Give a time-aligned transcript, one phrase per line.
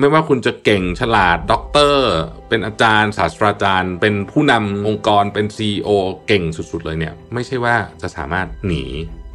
[0.00, 2.10] ไม่ว่าคุณจะเก่งฉลาดด็อกเตอร์
[2.48, 5.88] เป็นอาจารย์ศาสตราจารย์ เป็นผู้นำองค์กรเป็น CEO
[6.26, 8.84] เก่งสุดๆเลยเนี่ย ไม่ใช่ว่าจะสามารถหนี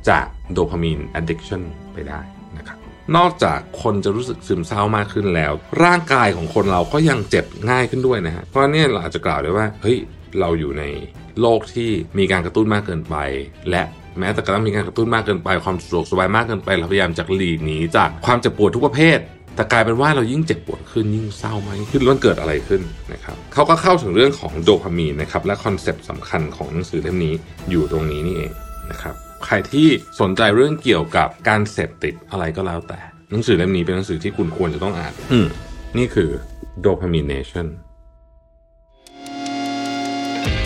[0.10, 1.62] จากโดพามีน addiction
[1.94, 2.22] ไปได้
[2.58, 2.78] นะครับ
[3.16, 9.98] นอกจากคนจะรู้สึกซึมเศร้ามากขึ้นแล้ว ร่างกายของคนเราก็ยังเจ็บง่ายขึ้นด้วยนะฮะเพราะเนี่ยเราอาจจะกล่าวได้ว่าเฮ้ย
[10.40, 10.84] เราอยู่ใน
[11.42, 13.16] โลกที่มีการกระตุ้นมากเกินไป
[13.70, 13.84] และ
[14.20, 19.20] แม้แต่กระทั่งมีการกระตุ้นมากเกินไปความสะดวกสบายมากเกินไปเราพยายามจะหลีกหนีจากความเจ็บปวดทุกประเภท
[19.56, 22.82] แต่กลายเป็นว่าเรายิ่งเจ็บปวดขึ้นยิ่งเศร้ามากขึ้นแล้วมันเกิดอะไรขึ้น
[23.14, 27.34] นะครับเขาก็เข้าถึงเรื่องของโดพามีนนะครับและคอนเซปต์สำคัญของหนังสือเล่มนี้
[27.70, 28.52] อยู่ตรงนี้นี่เอง
[28.92, 29.88] นะครับใครที่
[30.22, 33.00] สนใจเรื่องเกี่ยวกับการเสพติดอะไรก็แล้วแต่
[33.32, 35.48] หนังสือเล่มนี้เป็นหนังสือที่คุณควรจะต้องอ่าน อืม
[35.98, 36.30] นี่คือ
[36.86, 37.68] Dopamination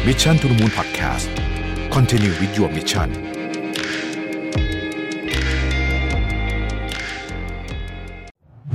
[0.08, 1.28] Mission to the Moon Podcast
[1.96, 3.29] Continue with your mission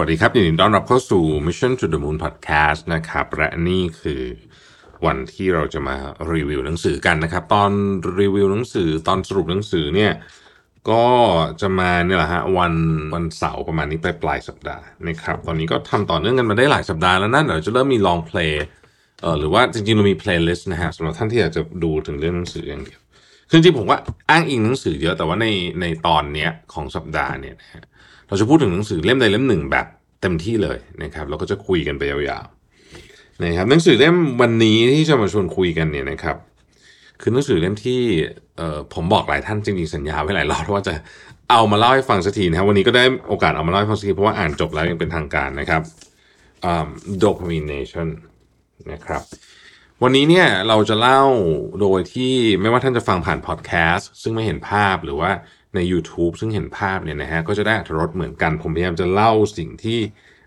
[0.00, 4.22] วัสดีครับยินดีต้อนรับเข้าสู่ Mission to the Moon Podcast นะครับ และนี่คือ
[5.06, 5.96] วันที่เราจะมา
[6.32, 7.70] รีวิวหนังสือกันนะครับ ตอน
[8.20, 10.12] รีวิวหนังสือตอนสรุปหนังสือเนี่ย
[10.90, 11.04] ก็
[11.60, 12.74] จะมาเนี่ยแหละฮะวัน
[13.14, 18.64] วันเสาร์ประมาณนี้ปลายปลายสัปดาห์นะครับ ตอนนี้ก็ทำต่อเนื่องกันมาได้หลายสัปดาห์แล้วนะเดี๋ยวจะเริ่มมี long play
[19.22, 23.00] เอ่อหรือว่าจริงๆเรามี playlist นะฮะสำหรับท่านที่อยากจะดูถึงเรื่องหนังสืออย่างเดียว
[23.50, 23.98] คือจริงๆผมว่า
[24.30, 25.46] อ้างอิงหนังสือเยอะแต่ว่าใน
[25.80, 27.84] ในตอนเนี้ยของสัปดาห์เนี่ยนะฮะ
[28.28, 29.86] เราจะพูดถึงหนังสือเล่มใดเล่มหนึ่งแบบ
[30.22, 36.36] เต็มที่เลยนะครับเราก็จะคุยกันไปยาวๆนะครับหนังสือเล่มวันนี้ที่จะมาชวนคุยกันเนี่ยนะครับ
[37.20, 38.00] คือหนังสือเล่มที่
[38.94, 40.94] ผมบอกหลายท่านจริงๆสัญญาไว้หลายรอบว่าจะ
[41.50, 45.82] เอามาเล่าให้ฟังสักทีนะครับวันนี้ก็ได้โอกาสเอามาเล่าให้ฟังสักทีเพราะว่าอ่านจบแล้วยังเป็นทางการนะครับ
[47.24, 48.08] domination
[48.92, 49.22] นะครับ
[50.02, 51.22] วันนี้เนี่ยเราจะเล่า
[51.80, 55.30] โดยที่ไม่ว่าท่านจะฟังผ่านพอดแคสต์ซึ่งไม่เห็นภาพหรือว่า
[55.74, 59.98] ใน YouTube ซึ่งเห็นภาพเนี่ยนะฮะก็จะได้อัตรสเหมือนกัน ผมพยายามจะเล่าสิ่งที่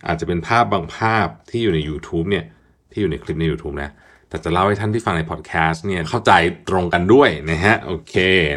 [0.07, 2.45] อาจจะเป็นภาพบางภาพที่อยู่ใน YouTube เนี่ย
[2.91, 3.91] ที่อยู่ในคลิปใน YouTube นะ
[4.29, 6.31] แต่จะเล่าให้ท่านที่ฟังในพอดแคสต์เนี่ยเข้าใจ
[6.69, 8.15] ตรงกันด้วยนะฮะโอเค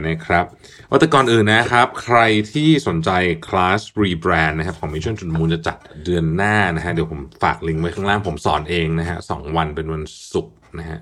[0.08, 0.44] นะครับ
[0.90, 2.18] ว่าแต่ก่อนอื่นนะครับ ใคร
[2.52, 3.10] ที่สนใจ
[3.48, 10.02] คลาสรีแบรนด์นะครับของ Mission to the Moon จะจัดเดือนหน้านะฮะเดี๋ยวผมฝากลิงก์ไว้ข้างล่างผมสอนเองนะฮะสองวันเป็นวัน
[10.32, 11.00] ศุกร์ นะฮะ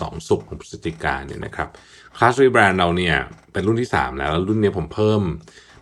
[0.00, 1.68] สองศุกร์ของพฤศจิกาเนี่ยนะครับ
[2.16, 3.16] คลาส rebrand เราเนี่ย
[3.52, 5.20] เป็นรุ่นที่ 3 แล้วแล้วรุ่นนี้ผมเพิ่ม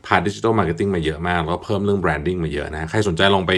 [0.06, 3.53] พา digital marketing มาเยอะมาก แล้วก็เพิ่มเรื่อง branding มาเยอะนะใครสนใจลองไป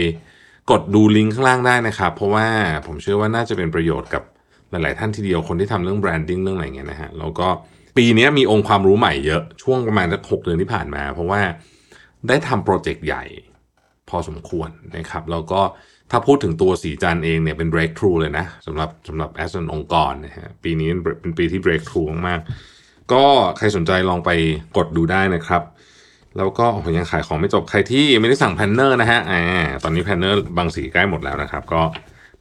[0.70, 2.46] กดดูลิงก์ข้างล่างได้นะครับ เพราะว่า
[2.86, 4.22] ผมเชื่อว่าน่าจะเป็นประโยชน์กับ
[4.70, 7.48] หลาย ๆ ท่านทีเดียวคนที่ทำเรื่อง branding เรื่องอะไรเงี้ยนะฮะแล้วก็
[7.96, 11.40] ปีนี้มีองค์ความรู้ใหม่เยอะช่วงประมาณสักหกเดือนที่ผ่านมา เพราะว่า
[12.28, 13.24] ได้ทำโปรเจกต์ใหญ่
[14.08, 15.60] พอสมควรนะครับแล้วก็
[16.14, 20.88] ถ้าพูดถึงตัวศรีจันทร์เองเนี่ยเป็น breakthrough เลยนะสำหรับสำหรับ as an องค์กรนะฮะปีนี้
[21.20, 23.24] เป็นปีที่ breakthrough มากๆ ก็
[23.58, 24.30] ใครสนใจลองไป
[24.76, 25.62] กดดูได้นะครับ
[26.36, 29.42] แล้วก็ผมยังขายของไม่จบใครที่ไม่ได้สั่ง planner นะฮะอ่า
[29.82, 31.80] ตอนนี้ planner บางสีใกล้หมดแล้วนะครับ ก็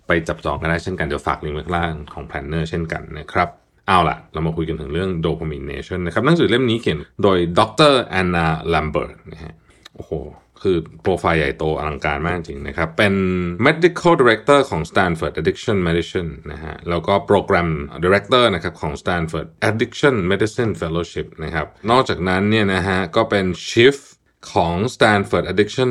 [0.08, 3.50] ไปจับจองกันได้เช่นกันเดี๋ยวฝากลิงก์ไว้ข้างล่างของ planner เช่นกันนะครับ
[3.88, 7.62] เอาล่ะ เรามาคุยกันถึงเรื่อง Dopamine Nation นะครับหนังสือเล่มนี้เขียนโดยด
[7.92, 7.94] ร.
[8.04, 9.54] Anna Lembke นะฮะ
[9.96, 10.12] โอ้โห
[10.64, 13.14] คือโปรไฟล์ใหญ่โตอลังการมากจริงนะครับ เป็น
[13.68, 17.70] medical director ของ Stanford Addiction Medicine นะฮะ แล้วก็ program
[18.04, 23.98] director นะครับของ Stanford Addiction Medicine Fellowship นะครับ นอกจากนั้นเนี่ยนะฮะ ก็เป็น chief
[24.54, 25.90] ของ Stanford Addiction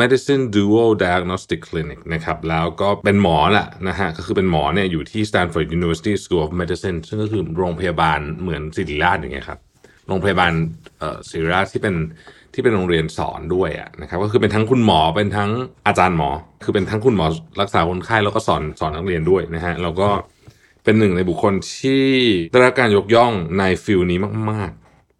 [0.00, 9.60] Medicine Dual Diagnostic Clinic นะครับ แล้วก็เป็นหมอแหละนะฮะ ก็คือเป็นหมอเนี่ยอยู่ที่ Stanford University School of Medicine ซึ่งก็คือโรงพยาบาลเหมือนศิริราชอย่างเงี้ยครับ
[10.06, 10.52] โรงพยาบาล
[10.98, 11.94] เอ่อศิริราชที่เป็น
[12.54, 15.50] ที่เป็นโรงเรียนสอนด้วยอะนะครับก็คือเป็นทั้งคุณหมอเป็นทั้ง
[15.86, 16.30] อาจารย์หมอ
[16.64, 17.26] คือเป็นทั้งคุณหมอ
[17.60, 20.08] รักษาคนไข้แล้วก็สอนสอนนักเรียนด้วยนะฮะแล้วก็
[20.84, 22.04] เป็นหนึ่งในบุคคลที่
[22.52, 24.18] ได้รับการยกย่องใน field นี้
[24.50, 24.70] มาก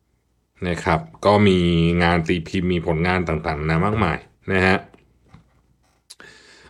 [0.06, 1.58] ๆนะครับก็มี
[2.02, 4.18] งานตีพิมพ์มีผลงานต่างๆนามากมาย
[4.52, 4.76] นะฮะ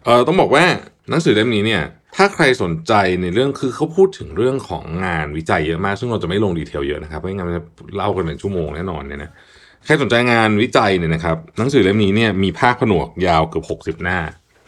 [0.05, 0.65] เออต้องบอกว่า
[1.09, 1.83] หนังสือเล่มนี้เนี่ย
[2.17, 2.93] ถ้าใครสนใจ
[3.23, 7.65] ในเรื่องคือเขาพูดถึงเรื่องของงานวิจัยเยอะมาก ซึ่งเราจะไม่ลง detail เยอะนะครับไม่งั้นมันจะ
[7.97, 9.31] เล่ากันเป็นชั่วโมงแน่นอนเนี่ยนะ
[9.85, 14.19] ใครสนใจงานวิจัยเนี่ยนะครับหนังสือเล่มนี้เนี่ยมีภาคผนวกยาวเกือบ60 หน้า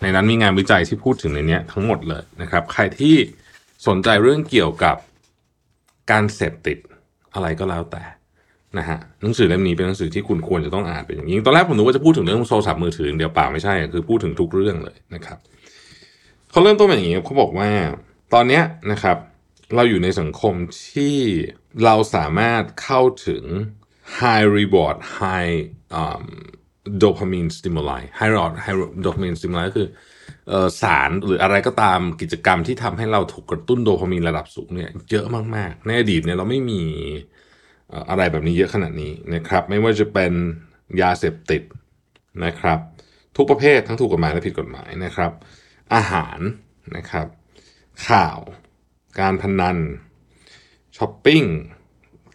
[0.02, 3.16] ในนั้นมีงานวิจัยที่พูดถึงในนี้ทั้งหมดเลยนะครับ ใครที่
[3.86, 4.96] สนใจเรื่องเกี่ยวกับ
[6.10, 6.78] การเสพติด
[7.34, 8.04] อะไรก็แล้วแต่
[8.78, 15.38] นะฮะหนังสือเล่มนี้เป็นหนังสือที่คุณควรจะต้องอ่านเป็นอย่างยิ่งตอนแรกผมนึกว่าจะพูดถึงเรื่องโทรศัพท์มือถือเดียวเปล่าไม่ใช่คือพูดถึงทุกเรื่องเลยนะครับ
[16.50, 17.70] เขาเริ่มต้นอย่างนี้เขาบอกว่า
[18.34, 18.62] ตอนเนี้ย
[18.92, 19.16] นะครับ
[19.74, 20.54] เราอยู่ในสังคม
[20.92, 21.16] ที่
[21.84, 23.44] เราสามารถเข้าถึง
[24.20, 25.54] high reward high
[26.00, 26.24] um,
[27.02, 29.88] dopamine stimuli high reward high dopamine stimuli ก็คือ
[30.82, 35.26] สารหรืออะไรก็ตามกิจกรรมที่ทำให้เราถูกกระตุ้นโดพามีนระดับสูงเนี่ยเยอะ
[35.56, 36.82] มากๆ ในอดีตเนี่ยเราไม่มี
[38.10, 40.32] อะไรแบบนี้เยอะขนาดนี้นะครับ ไม่ว่าจะเป็น
[41.02, 41.62] ยาเสพติด
[42.44, 42.78] นะครับ
[43.36, 45.32] ทุกประเภททั้งถูกกฎหมายและผิดกฎหมายนะครับ
[45.94, 46.38] อาหาร
[46.96, 47.26] นะครับ
[48.08, 48.38] ข่าว
[49.20, 49.78] การพนัน
[50.96, 51.42] ช้อปปิ้ง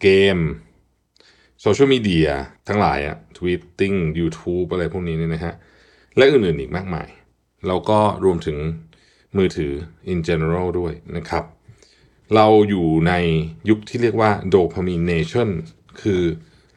[0.02, 0.38] เกม
[1.62, 2.30] โซเชียลมีเดีย
[2.68, 5.54] ทั้งหลายอะ tweeting YouTube อะไรพวกนี้เนี่ยนะฮะ
[6.18, 7.08] และอื่นๆอีกมากมาย
[7.68, 8.58] แล้วก็รวมถึง
[9.38, 9.72] มือถือ
[10.12, 11.44] in general ด้วยนะครับ
[12.36, 13.14] เราอยู่ใน
[13.70, 15.50] ยุคที่เรียกว่า dopamine nation
[16.02, 16.22] คือ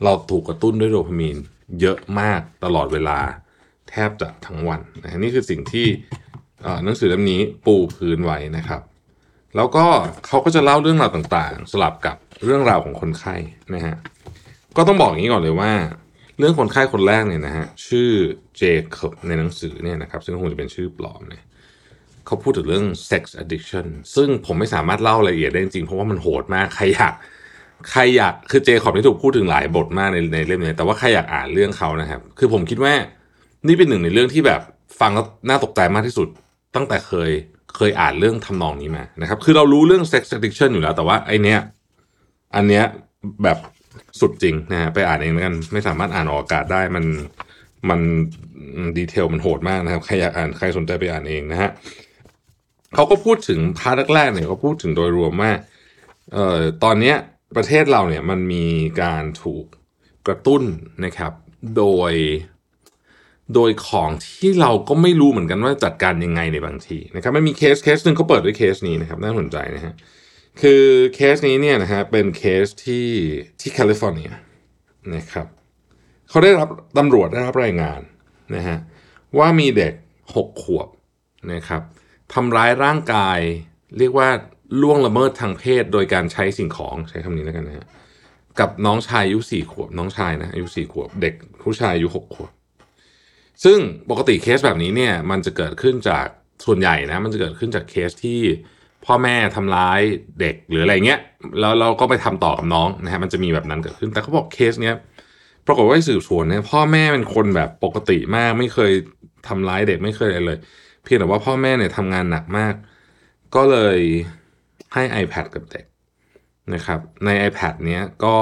[0.04, 1.36] เราถูกกระตุ้นด้วยโดพามีน
[1.80, 3.18] เยอะมากตลอดเวลา
[3.90, 5.86] แทบจะทั้งวันนะฮะนี่คือสิ่งที่
[6.84, 8.82] หนังสือเล่มนี้ปูพื้นไว้นะครับ
[9.56, 9.84] แล้วก็
[10.26, 13.36] เขาก็จะเล่าเรื่องราวต่างๆ สลับกับเรื่องราวของคนไข้
[13.74, 13.96] นะฮะ
[14.76, 15.72] ก็ต้องบอกอย่างนี้ก่อนเลยว่า
[16.38, 18.10] เรื่องคนไข้คนแรกเนี่ยนะฮะชื่อ
[18.56, 18.62] เจ
[18.96, 21.44] คอบในหนังสือเนี่ยนะครับซึ่งคงจะเป็นชื่อปลอมเนี่ย
[22.26, 27.14] เขาพูดถึงเรื่อง sex addiction ซึ่งผมไม่สามารถเล่ารายละเอียดได้จริงเพราะว่ามันโหดมากใครอยาก
[27.90, 32.92] ใครอยากคือเจคอบนี่ถูกพูดถึงหลายบทมากในในเล่มนี้แต่ว่าใครอยากอ่านเรื่องเขานะครับ คือผมคิดว่า
[33.66, 34.60] นี่เป็นหนึ่งในเรื่องที่แบบ
[35.00, 36.28] ฟังแล้วน่าตกใจมากที่สุด
[36.74, 37.30] ตั้งแต่เคย
[37.76, 41.58] เคยอ่านเรื่องทำนองนี้มานะครับ คือเรารู้เรื่อง sex addiction อยู่แล้ว แต่ว่าไอเนี้ย
[42.54, 42.84] อันเนี้ย
[43.44, 43.58] แบบ
[44.20, 47.04] สุดจริงนะฮะไปอ่านเองแล้วกัน ไม่สามารถอ่านออกอากาศได้มัน
[47.88, 48.00] มัน
[48.98, 51.70] ดีเทลมันโหดมากนะครับ ใครอยากอ่านใครสนใจไปอ่านเองนะฮะ
[52.94, 55.52] เขาก็พูดถึงพาร์ทแรกๆเนี่ยเขาพูดถึงโดยรวมว่า
[56.32, 57.16] เอ่อตอนเนี้ย
[57.56, 58.66] ประเทศเราเนี่ยมันมี
[59.02, 59.64] การถูก
[60.26, 60.62] กระตุ้น
[61.04, 61.32] นะครับ
[61.76, 62.12] โดย
[63.54, 69.94] โดยของที่เราก็ไม่รู้เหมือนกันว่าจัดการยังไงในบางทีนะครับไม่มีเคสเคสหนึ่งเขาเปิดด้วยเคสนี้นะครับ น่าสนใจนะฮะ
[70.60, 73.08] คือเคสนี้เนี่ยนะฮะเป็นเคสที่
[73.60, 74.30] ที่แคลิฟอร์เนีย
[75.14, 75.46] นะครับ
[76.28, 76.68] เขาได้รับ
[76.98, 78.00] ตำรวจได้รับรายงาน
[78.54, 78.78] นะฮะ
[79.38, 79.94] ว่ามีเด็ก
[80.34, 80.88] หกขวบ
[81.52, 81.82] นะครับ
[82.34, 83.38] ทำร้ายร่างกาย
[83.98, 84.28] เรียกว่า
[84.82, 87.86] ล่วงละเมิดทางเพศ โดยการใช้สิ่งของใช้คำนี้แล้วกันนะฮะ
[88.60, 92.50] กับน้องชายอายุสี่ขวบน้องชายนะอายุสี่ขวบ เด็กผู้ชายอายุหกขวบ
[93.64, 93.78] ซึ่ง
[94.10, 96.26] ปกติเคสแบบนี้เนี่ยมันจะเกิดขึ้นจาก
[96.64, 98.40] ส่วนใหญ่นะมันจะเกิดขึ้นจากเคสที่
[99.06, 100.00] พ่อแม่ทำร้าย
[100.40, 101.20] เด็กหรืออะไรเงี้ย
[101.60, 104.94] แล้วเราก็ไปทำต่อกับน้องนะฮะมันจะมีแบบนั้นเกิดขึ้น แต่เขาบอกเคสเนี้ย
[105.66, 108.92] ปรากฏว่าสืบสวนเนี่ยพ่อแม่เป็นคนแบบปกติมาก ไม่เคย
[109.48, 110.58] ทำร้ายเด็กไม่เคยอะไรเลย
[111.04, 112.74] เพียงแต่ว่าพ่อแม่เนี่ยทำงานหนักมาก
[113.54, 113.98] ก็เลย
[114.94, 115.84] ให้ iPad กับเด็ก
[116.74, 118.36] นะครับใน iPad เนี้ยก็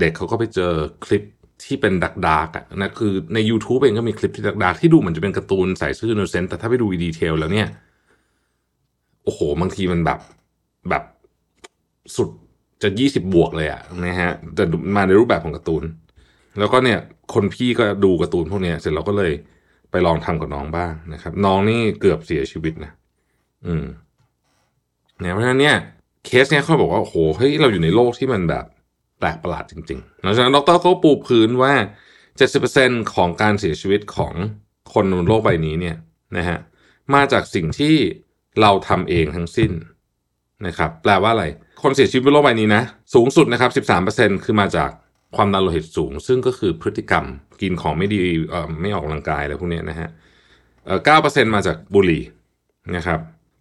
[0.00, 0.72] เด็กเขาก็ไปเจอ
[1.04, 1.22] คลิป
[1.64, 7.68] ที่เป็น dark dark อะนะคือใน YouTube เองก็มีคลิปที่ dark dark ที่ดูเหมือนจะเป็นการ์ตูนใสซื่อ innocent แต่ถ้าไปดู detail แล้วเนี่ย
[9.26, 10.18] โอ้โห บางทีมันแบบ
[10.90, 11.02] แบบ
[12.16, 12.28] สุด
[12.82, 14.64] จะยี่สิบบวกเลยอะนะฮะแต่
[14.96, 15.84] มาในรูปแบบของการ์ตูน
[16.58, 16.98] แล้วก็เนี่ย
[17.34, 19.32] คนพี่ก็ดูการ์ตูนพวกเนี้ยเสร็จเราก็เลย
[19.90, 22.92] ไปลองทำกับน้องบ้างนะครับ น้องนี่เกือบเสียชีวิตนะ
[23.66, 23.84] อืม
[25.20, 25.76] เนี่ยเพราะฉะนั้นเนี่ย
[26.24, 28.64] เคสเนี่ยเขาบอกว่าโอ้โหเฮ้ยเราอยู่ในโลกที่มันแบบ
[29.18, 31.72] แปลกประหลาดจริงๆหลังจากนั้นดรเขาปูพื้นว่า
[32.44, 34.34] 70%ของการเสียชีวิตของ
[34.92, 35.96] คนบนโลกใบนี้เนี่ย
[36.36, 36.58] นะฮะ
[37.14, 37.96] มาจากสิ่งที่
[38.60, 39.70] เราทำเองทั้งสิ้น
[40.66, 41.44] นะครับแปลว่าอะไร
[41.82, 42.82] คนเสียชีวิตบนโลกใบนี้นะ
[43.14, 43.70] สูงสุดนะครับ
[44.14, 44.90] 13%คือมาจาก
[45.36, 47.24] ความดันโลหิตสูง ซึ่งก็คือพฤติกรรม
[47.62, 48.20] กินของไม่ดี
[48.80, 50.08] ไม่ออกกำลังกายอะไรพวกนี้นะฮะ
[51.04, 52.22] เก้าเปอ่อ9%มาจากบุหรี่
[52.96, 53.20] นะครับ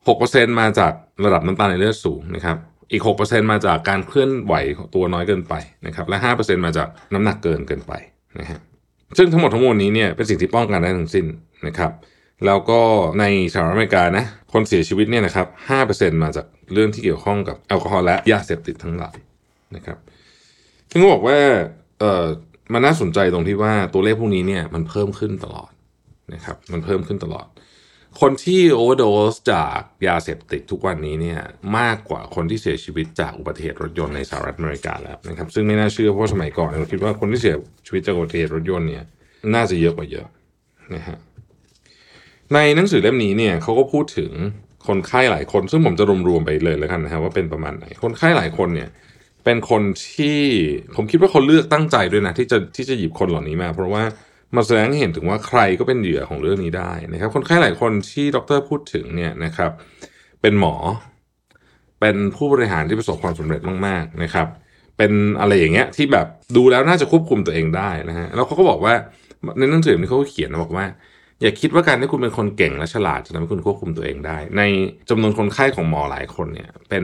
[0.10, 0.94] 6%มาจาก
[1.25, 2.58] ระดับน้ำตาลในเลือดสูงนะครับ
[2.92, 4.54] อีก6%มาจากการเคลื่อนไหว
[4.96, 5.54] ตัวน้อยเกินไป
[5.86, 7.94] นะครับและ5%มาจากน้ำหนักเกินเกินไป
[8.40, 8.60] นะฮะ
[9.18, 11.25] ซึ่งทั้งหมดทั้งมวลนี้เนี่ยเป็นสิ่งที่ป้องกันได้ทั้งสิ้น
[11.68, 11.92] นะครับ
[12.46, 12.82] แล้วก็
[13.20, 15.47] ในสหรัฐอเมริกานะ คนเสียชีวิตเนี่ยนะครับ
[15.85, 19.15] 5%มาจากเรื่องที่เกี่ยวข้องกับแอลกอฮอล์และยาเสพติดทั้งหลาย
[19.75, 19.97] นะครับ
[20.91, 21.38] ซึ่งก็บอกว่า
[22.00, 22.25] เออ
[22.74, 25.71] มันน่าสนใจตรงที่ว่าตัวเลขพวกนี้เนี่ยมันเพิ่มขึ้นตลอด
[26.33, 27.47] นะครับมันเพิ่มขึ้นตลอด
[28.21, 31.39] คนที่โอเวอร์โดสจากยาเสพติดทุกวันนี้เนี่ย
[31.77, 39.03] มากกว่าคนที่เสียชีวิตจากอุบัติเหตุรถยนต์ในสหรัฐอเมริกาแล้วนะครับซึ่งไม่น่าเชื่อเพราะสมัยก่อนเราคิดว่าคนที่เสียชีวิตจากอุบัติเหตุรถยนต์เนี่ย
[39.53, 40.27] น่าจะเยอะกว่าเยอะ
[40.95, 41.17] นะฮะ
[42.54, 44.32] ในหนังสือเล่มนี้เนี่ยเขาก็พูดถึง
[44.88, 48.90] คนไข้หลายคน ซึ่งผมจะรวมๆไปเลยแล้วกันนะครับว่าเป็นประมาณไหน คนไข้หลายคนเนี่ย
[49.44, 49.82] เป็นคน
[50.14, 50.40] ที่
[50.96, 54.04] ผมคิดว่าเขาเลือกตั้งใจด้วยนะที่จะที่จะหยิบคนเหล่านี้มา เพราะว่า
[54.56, 59.72] มาแสดงให้เห็นถึงว่าใครก็เป็นเหยื่อของเรื่องนี้ได้นะครับ คนไข้หลายคนที่ดรพูดถึงเนี่ยนะครับ
[60.42, 60.75] เป็นหมอ
[62.00, 64.48] เป็นผู้บริหารที่ประสบความสำเร็จมากๆนะครับ
[64.98, 68.94] เป็นอะไรอย่างเงี้ยที่แบบดูแล้วน่าจะควบคุมตัวเองได้นะฮะแล้วเขาก็บอกว่า
[69.58, 70.86] ในหนังสือนี้เขาก็เขียนบอกว่า
[71.42, 74.62] อย่าคิดว่าการที่คุณเป็นคนเก่งและฉลาดจะทำให้คุณควบคุมตัวเองได้ ใน
[75.10, 77.04] จำนวนคนไข้ของหมอหลายคนเนี่ย เป็น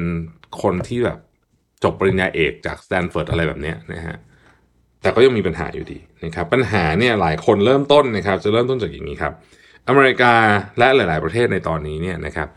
[0.61, 1.17] คนที่แบบ
[1.83, 4.17] จบปริญญาเอกจากสแตนฟอร์ดอะไรแบบเนี้ยนะฮะ
[5.01, 9.33] แต่ก็ยังมีปัญหาอยู่ดีนะครับ ปัญหาเนี่ยหลายคนเริ่มต้นนะครับ จะเริ่มต้นจากอย่างนี้ครับ
[9.87, 10.33] อเมริกา
[10.79, 12.47] และหลาย ๆ ประเทศในตอนนี้เนี่ยนะครับ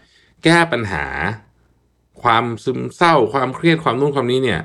[0.45, 1.05] แก้ปัญหา
[2.23, 4.61] ความซึมเศร้า ความเครียดความนู่นความนี้เนี่ย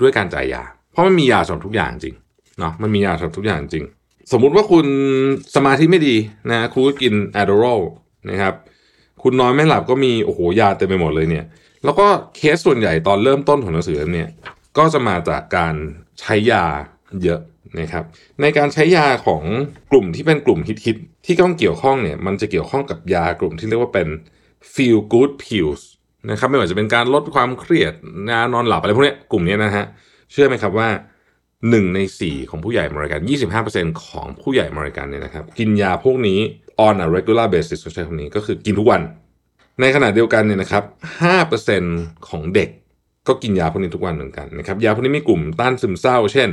[0.00, 2.16] ด้วยการจ่ายยา เพราะมันมียาสำหรับทุกอย่างจริง
[2.58, 3.84] เนาะมันมียาสำหรับทุกอย่างจริง
[4.32, 4.86] สมมุติว่าคุณ
[5.54, 6.16] สมาธิไม่ดี
[6.50, 7.82] นะคุณก็กิน Adderall
[8.30, 8.54] นะครับ
[9.22, 11.44] คุณนอนไม่หลับก็มีโอ้โหยาเต็มไปหมดเลยเนี่ย
[11.84, 12.06] แล้วก็
[12.36, 14.28] เคสส่วนใหญ่ตอนเริ่มต้นของหนังสือเนี่ย
[14.78, 15.74] ก็จะมาจากการ
[16.20, 16.64] ใช้ยา
[17.22, 17.40] เยอะ
[17.80, 18.04] นะครับ
[18.40, 19.42] ในการใช้ยาของ
[19.90, 24.08] กลุ่มที่เป็นกลุ่มฮิตๆที่ต้องเกี่ยวข้องเนี่ยมันจะเกี่ยวข้องกับยากลุ่มที่เรียกว่าเป็น
[24.74, 25.82] feel good pills
[26.30, 27.92] นะครับไม่ว่าจะเป็นการลดความเครียด
[28.52, 29.84] นอนหลับอะไรพวกนี้กลุ่มนี้นะฮะ
[30.32, 30.88] เชื่อไหมครับว่า
[31.70, 33.20] หนึ่งในสี่ของผู้ใหญ่อเมริกัน
[33.62, 36.38] 25%ของผู้ใหญ่อเมริกันเนี่ยนะครับ กินยาพวกนี้
[36.86, 39.02] on a regular basis ใช้คำนี้ก็คือกินทุกวัน
[39.80, 40.84] ในขณะเดียวกันเนี่ยนะครับ
[41.56, 42.68] 5%ของเด็ก
[43.28, 46.50] ก็กินยาพวกนี้ทุกวันเหมือนกันนะครับ ยาพวกนี้มีกลุ่มต้านซึมเศร้า เช่น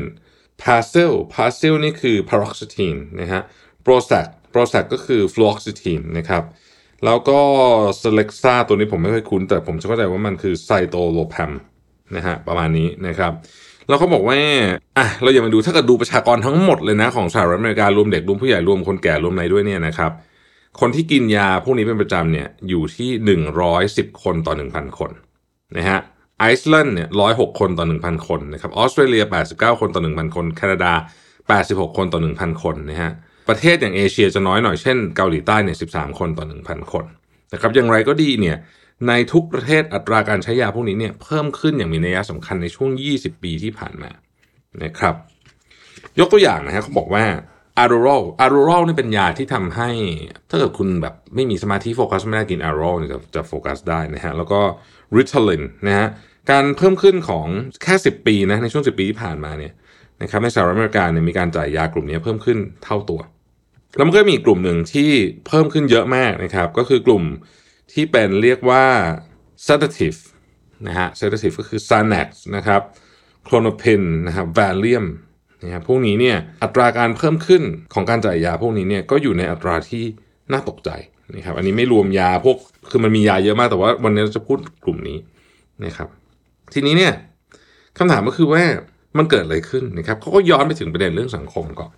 [0.62, 3.42] p a s i l p a s i l นี่คือ paroxetine นะฮะ
[3.86, 6.44] Prozac Prozac ก็คือ fluoxetine นะครับ
[7.06, 7.40] แล้วก็
[8.02, 11.52] Celexa ตัวนี้ผมไม่ค่อยคุ้น แต่ผมเข้าใจว่ามันคือ Cytolopam
[12.16, 13.34] นะฮะประมาณนี้นะครับ
[13.88, 14.38] แล้วเขาบอกว่า
[14.98, 20.12] อะเราอย่ามาดูถ้าเกิดดูประชากรทั้งหมดเลยนะของสหรัฐอเมริการวมเด็กรวมผู้ใหญ่รวมคนแก่รวมอะไรด้วยเนี่ยนะครับ
[20.80, 23.10] คนที่กินยาพวกนี้เป็นประจำเนี่ยอยู่ที่
[23.72, 25.12] 110คนต่อ1,000คน
[25.78, 26.00] นะฮะ
[26.40, 30.94] ไอซ์แลนด์เนี่ย106คนต่อ1,000คนนะครับออสเตรเลีย89คนต่อ1,000คน แคนาดา
[31.62, 33.12] 86คนต่อ1,000คนนะฮะ
[33.50, 37.06] ประเทศอย่างเอเชียจะน้อยหน่อยเช่นเกาหลีใต้เนี่ย13คนต่อ1,000คน
[37.54, 38.58] นะครับอย่างไรก็ดีเนี่ย
[39.08, 44.12] ในทุกประเทศอัตราการใช้ยาพวกนี้เนี่ยเพิ่มขึ้นอย่างมีนัยสำคัญในช่วง 20 ปีที่ผ่านมา
[44.84, 45.16] นะครับ
[46.20, 47.26] ยกตัวอย่างนะฮะเขาบอกว่า
[47.84, 49.90] a d o r a l a d o r a l นี่เป็นยาที่ทำให้
[50.50, 54.60] ถ้าเกิดคุณแบบไม่มีสมาธิโฟกัสไม่ได้กิน a d o r a l เนี่ยจะจะโฟกัสได้นะฮะแล้วก็
[55.16, 56.08] Ritalin นะฮะ
[56.52, 57.48] การเพิ่มขึ้นของ
[57.84, 59.74] แค่ 10 ปีนะในช่วง 10 ปีที่ผ่านมาเนี่ย
[60.22, 63.20] นะครับในสหรัฐอเมริกาเนี่ยมีการจ่ายยากลุ่มนี้เพิ่มขึ้นเท่าตัว
[63.96, 65.10] แล้วมันก็มีกลุ่มหนึ่งที่
[65.48, 67.24] เพิ่มขึ้นเยอะมากนะครับก็คือกลุ่ม
[67.94, 68.86] ที่เป็นเรียกว่า
[69.68, 70.20] sedative
[70.88, 72.82] นะฮะ sedative ก็คือ Xanax นะครับ
[73.48, 75.06] clonopin นะครับ Valium
[75.64, 80.04] นะครับพวกนี้เนี่ยอัตราการเพิ่มขึ้นของการจ่ายยาพวกนี้เนี่ยก็อยู่ในอัตราที่
[80.52, 80.90] น่าตกใจ
[81.36, 82.58] นะครับอันนี้ไม่รวมยาพวก
[82.90, 85.18] คือมันมียาเยอะมากแต่ว่าวันนี้เราจะพูดกลุ่มนี้
[85.86, 86.08] นะครับ
[86.74, 87.14] ทีนี้เนี่ย
[87.98, 88.64] คำถามก็คือว่า
[89.18, 91.94] มันเกิดอะไรขึ้นนะครับเขาก็ย้อนไปถึงประเด็นเรื่องสังคมก่อน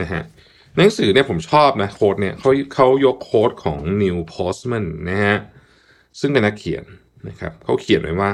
[0.00, 0.22] นะฮะ
[0.78, 5.38] หนังสือเนี่ยผมชอบนะโค้ดเนี่ยเขาเขายกโค้ดของนิวโพสต์มันนะฮะ
[6.20, 6.84] ซึ่งเป็นนักเขียน
[7.28, 8.30] นะครับเขาเขียนไว้ว่า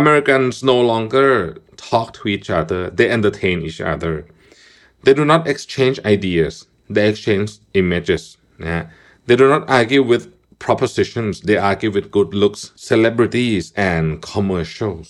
[0.00, 1.30] Americans no longer
[1.88, 4.14] talk to each other they entertain each other
[5.04, 6.54] they do not exchange ideas
[6.94, 7.50] they exchange
[7.82, 8.22] images
[8.62, 8.84] นะฮะ
[9.26, 10.24] they do not argue with
[10.66, 15.08] propositions they argue with good looks celebrities and commercials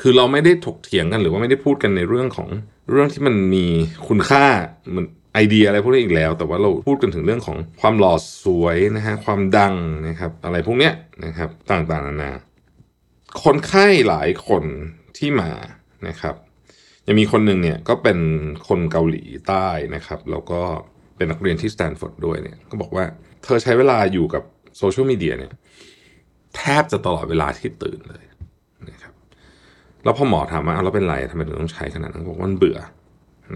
[0.00, 2.48] คือเราไม่ได้ถกเถียงกันหรือว่าไม่ได้พูดกันในเรื่องของ
[2.90, 3.66] เรื่องที่มันมี
[4.08, 4.46] คุณค่า
[4.94, 5.04] มัน
[5.34, 8.14] ไอเดียอะไรพวกนี้อีกแล้ว แต่ว่าเราพูดกันถึงเรื่องของความหล่อ
[8.44, 9.74] สวยนะฮะความดัง
[10.08, 10.92] นะครับ อะไรพวกเนี้ย
[11.24, 12.32] นะครับต่างๆนานา
[13.44, 14.64] คนไข้หลายคน
[15.18, 15.50] ที่มา
[16.08, 16.34] นะครับ
[17.06, 18.18] ยังมีคนหนึ่งเนี่ยก็เป็น
[18.68, 20.60] คนเกาหลีใต้นะครับ แล้วก็
[21.16, 23.04] เป็นนักเรียนที่สแตนฟอร์ดด้วยเนี่ยก็บอกว่า
[23.44, 24.42] เธอใช้เวลาอยู่กับ
[24.78, 25.52] โซเชียลมีเดียเนี่ย
[26.56, 28.24] แทบจะตลอดเวลาที่ตื่นเลย
[28.90, 29.14] นะครับ
[30.04, 32.78] แล้วพอหมอถามว่าเราเป็นไรทำไมถึงต้องใช้ขนาดนั้นบอกว่าเบื่อ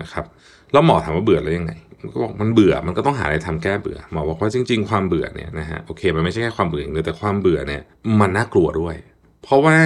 [0.03, 0.25] นะครับ
[0.73, 1.73] แล้วหมอถามว่าเบื่อแล้วยังไง
[2.15, 7.83] ก็บอกมันเบื่อมันก็ต้องหาอะไรทำแก้เบื่อหมอบอกว่าจริง ๆ ความเบื่อเนี่ยนะฮะโอเค มันไม่ใช่แค่ความเบื่ออย่างเดียวแต่ความเบื่อเนี่ย
[8.21, 8.97] มันน่ากลัวด้วย
[9.43, 9.79] เพราะว่า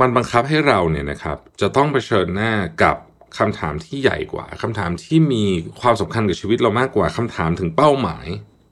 [0.00, 2.52] มันบังคับให้เราเนี่ยนะครับจะต้องเผชิญหน้า
[2.82, 2.96] กับ
[3.38, 5.44] คำถามที่ใหญ่กว่าคำถามที่มี
[5.80, 8.26] ความสำคัญกับชีวิตเรามากกว่าคำถามถึงเป้าหมาย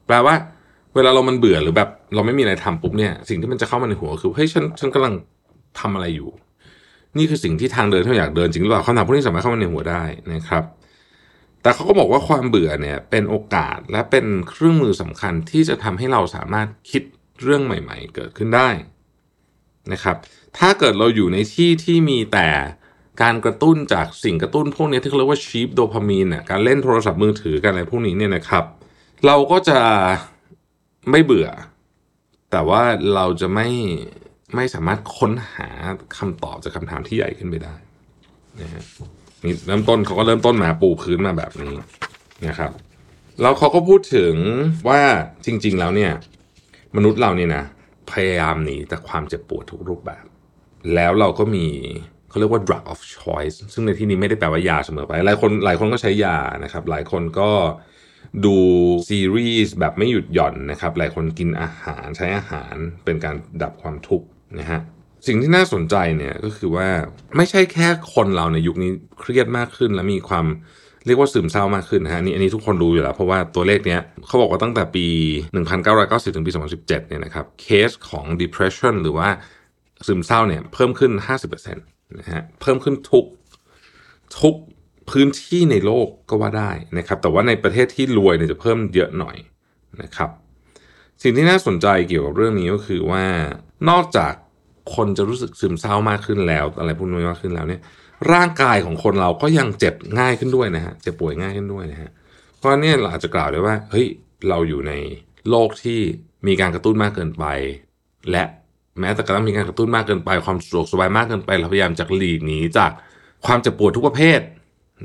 [0.06, 0.34] แปลว่า
[0.94, 5.14] เวลาเรามันเบื่อหรือแบบ เราไม่มีอะไรทำปุ๊บเนี่ยสิ่งที่มันจะเข้ามาในหัวคือเฮ้ยฉันฉันกำลัง
[5.80, 6.30] ทำอะไรอยู่
[7.18, 10.62] นี่คือสิ่งที่ทางเดินที่เราอยากเดินจริงหรือเปล่าคำถามพวกนี้สามารถเข้ามาในหัวได้นะครับ
[11.68, 17.02] แต่เขาก็บอกว่าความเบื่อเนี่ยเป็นโอกาสและเป็นเครื่องมือสำคัญที่จะทำให้เราสามารถคิด
[17.42, 18.68] เรื่องใหม่ ๆ เกิดขึ้นได้
[19.92, 20.16] นะครับ
[20.58, 22.48] ถ้าเกิดเราอยู่ในที่ที่มีแต่
[23.22, 28.64] การกระตุ้นจากสิ่งกระตุ้นพวกนี้ที่เขาเรียกว่าชีฟโดพามีนเนี่ยการเล่นโทรศัพท์มือถือกันอะไรพวกนี้เนี่ยนะครับ
[29.26, 29.80] เราก็จะ
[31.10, 31.48] ไม่เบื่อ
[32.50, 32.82] แต่ว่า
[33.14, 33.68] เราจะไม่
[34.54, 35.68] ไม่สามารถค้นหา
[36.18, 37.74] คำตอบจากคำถามที่ใหญ่ขึ้นไปได้
[38.60, 38.84] นะฮะ
[39.44, 41.74] นี่เริ่มต้นเขาก็เริ่มต้นมาปูพื้นมาแบบนี้
[42.48, 42.72] นะครับ
[43.40, 44.34] แล้วเขาก็พูดถึง
[44.88, 45.00] ว่า
[45.46, 46.12] จริง ๆ แล้วเนี่ย
[46.96, 47.64] มนุษย์เราเนี่ยนะ
[48.12, 50.24] พยายามหนีจากความเจ็บปวดทุกรูปแบบ
[50.94, 51.66] แล้วเราก็มี
[52.28, 57.50] เขาเรียกว่า drug of choice ซึ่งในที่นี้ไม่ได้แปลว่ายาเสมอไป หลายคนหลายคนก็ใช้ยานะครับ หลายคนก็
[58.44, 58.56] ดู
[59.08, 64.26] ซีรีส์แบบไม่หยุดหย่อนนะครับ หลายคนกินอาหารใช้อาหารเป็นการดับความทุกข์
[64.58, 64.80] นะฮะ
[65.28, 66.88] สิ่งที่น่าสนใจเนี่ยก็คือว่า
[67.36, 70.46] ไม่ใช่แค่คนเราในยุคนี้เครียดมากขึ้น และมีความ
[71.06, 75.06] เรียกว่าซึมเศร้ามากขึ้นนะฮะนี่อันนี้ทุกคนรู้อยู่แล้ว เพราะว่าตัวเลขเนี้ยเขาบอกว่าตั้งแต่ปี
[75.70, 79.28] 1990 ถึงปี 2017 เนี่ยนะครับเคสของ depression หรือว่า
[80.06, 81.12] ซึมเศร้าเนี่ยเพิ่มขึ้น
[81.46, 83.24] 50%นะฮะเพิ่มขึ้นทุก
[84.40, 84.54] ทุก
[85.10, 89.36] พื้นที่ในโลกก็ว่าได้นะครับแต่ว่าในประเทศที่รวยเนี่ยจะเพิ่มเยอะหน่อย
[90.02, 90.30] นะครับ
[91.22, 93.24] สิ่งที่น่าสนใจเกี่ยวกับเรื่องนี้ก็คือว่า
[93.90, 94.34] นอกจาก
[94.94, 97.80] คนจะรู้สึกซึมเศร้ามากขึ้นแล้ว อะไรพวกนี้มากขึ้นแล้วเนี่ย
[98.32, 102.10] ร่างกายของคนเราก็ยังเจ็บง่ายขึ้นด้วยนะฮะเจ็บป่วยง่ายขึ้นด้วยนะฮะ
[102.58, 104.06] เพราะเนี่ยเราอาจจะกล่าวได้ว่าเฮ้ย
[104.48, 104.92] เราอยู่ใน
[105.50, 106.00] โลกที่
[106.46, 107.44] มีการกระตุ้นมากเกินไป
[108.30, 108.44] และ
[109.00, 112.90] แม้แต่กระทั่งมีการกระตุ้นมากเกินไป ความสะดวกสบายมากเกินไปเราพยายามจะหลีกหนีจาก
[113.46, 114.40] ความเจ็บปวดทุกประเภท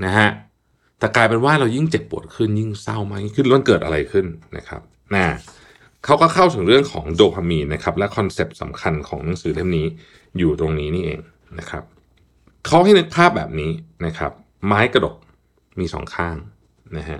[0.05, 0.29] นะฮะ
[0.99, 4.25] แต่กลายเป็นว่าเรายิ่งเจ็บปวดขึ้นยิ่งเศร้ามากขึ้นแล้วมันเกิดอะไรขึ้น
[4.57, 4.81] นะครับ
[5.15, 5.25] นะ
[6.05, 9.87] เขาก็เข้าถึงเรื่องของโดพามีนนะครับ และคอนเซปต์สำคัญของหนังสือเล่มนี้
[10.37, 11.19] อยู่ตรงนี้นี่เอง
[11.59, 11.83] นะครับ
[12.67, 13.71] เขาให้นึกภาพแบบนี้
[14.05, 14.31] นะครับ
[14.67, 15.15] ไม้กระดก
[15.79, 16.35] มีสองข้าง
[16.97, 17.19] นะฮะ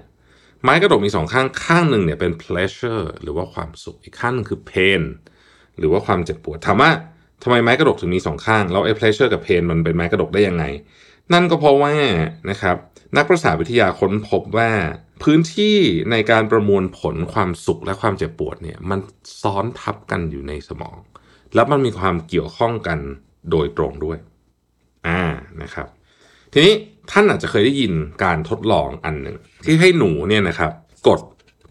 [0.63, 5.01] ไม้กระดกมีสองข้างข้างหนึ่งเนี่ยเป็น pleasure หรือว่าความสุขอีกข้างหนึงคือ pain
[5.77, 6.91] หรือว่าความเจ็บปวดถามว่า
[7.43, 10.63] ทำไมไม้กระดกถึงมีสองข้างแล้วไอ้ pleasure กับ pain มันเป็นไม้กระดกได้ยังไง
[11.33, 11.93] นั่นก็เพราะว่า
[12.49, 12.77] นะครับ
[13.17, 14.71] นักประสาทวิทยาค้นพบว่า
[15.23, 15.77] พื้นที่
[16.11, 18.99] ในการประมวลผลความสุขและความเจ็บปวดเนี่ยมัน
[19.41, 20.97] ซ้อนทับกันอยู่ในสมอง
[21.55, 22.99] แล้วมันมีความเกี่ยวข้องกัน
[23.51, 24.17] โดยตรงด้วย
[25.07, 25.21] อ่า
[25.61, 25.87] นะครับ
[26.53, 26.73] ทีนี้
[27.11, 27.93] ท่านอาจจะเคยได้ยิน
[28.23, 30.71] การทดลองอันหนึ่งที่ให้หนูเนี่ยนะครับ
[31.07, 31.19] กด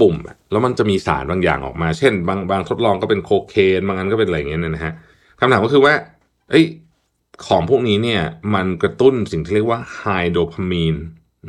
[0.00, 0.16] ปุ่ม
[0.50, 4.92] แล้วมันจะมีสารบางอย่างออกมา เช่น บางบางทดลองก็เป็นโคเคนบางอันก็เป็นอะไรอย่างเงี้ยนะฮะ
[5.38, 5.94] คำถามก็คือว่า
[6.50, 6.64] เอ้ย
[7.46, 8.22] ของพวกนี้เนี่ย
[8.54, 10.96] มันกระตุ้นสิ่งที่เรียกว่า high dopamine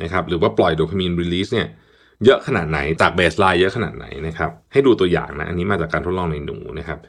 [0.02, 1.68] นะครับหรือว่าปล่อย dopamine release เนี่ย
[2.26, 7.00] เยอะขนาดไหนจาก baseline เยอะขนาดไหนนะครับให้ดูตัวอย่างนะอันนี้มาจากการทดลองในหนูนะครับ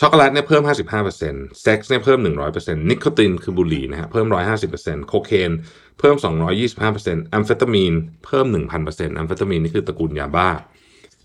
[0.00, 2.18] ช็อกโกแลตเนี่ยเพิ่ม 55%เซ็กซ์เนี่ยเพิ่ม
[2.54, 4.26] 100%นิโคตินคือบุหรี่นะฮะเพิ่ม
[4.66, 5.50] 150%โคเคน
[5.98, 6.16] เพิ่ม
[6.72, 10.50] 225%แอมเฟตามีนเพิ่ม 1,000%แอมเฟตามีนนี่คือตระกูลยาบ้า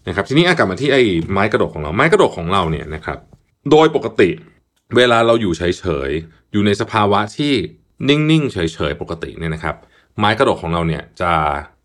[0.08, 3.20] นะครับทีนี้อากลับมาที่ไอ้ไม้กระดกของเราไม้กระดกของเราเนี่ยนะครับ
[3.72, 4.30] โดยปกติ
[4.96, 7.54] เวลาเราอยู่เฉยๆอยู่ในสภาวะที่
[8.10, 8.58] นิ่งๆเฉ
[8.90, 9.76] ยๆปกติเนี่ยนะครับ
[10.20, 11.34] ไม้กระดกของเราเนี่ยจะ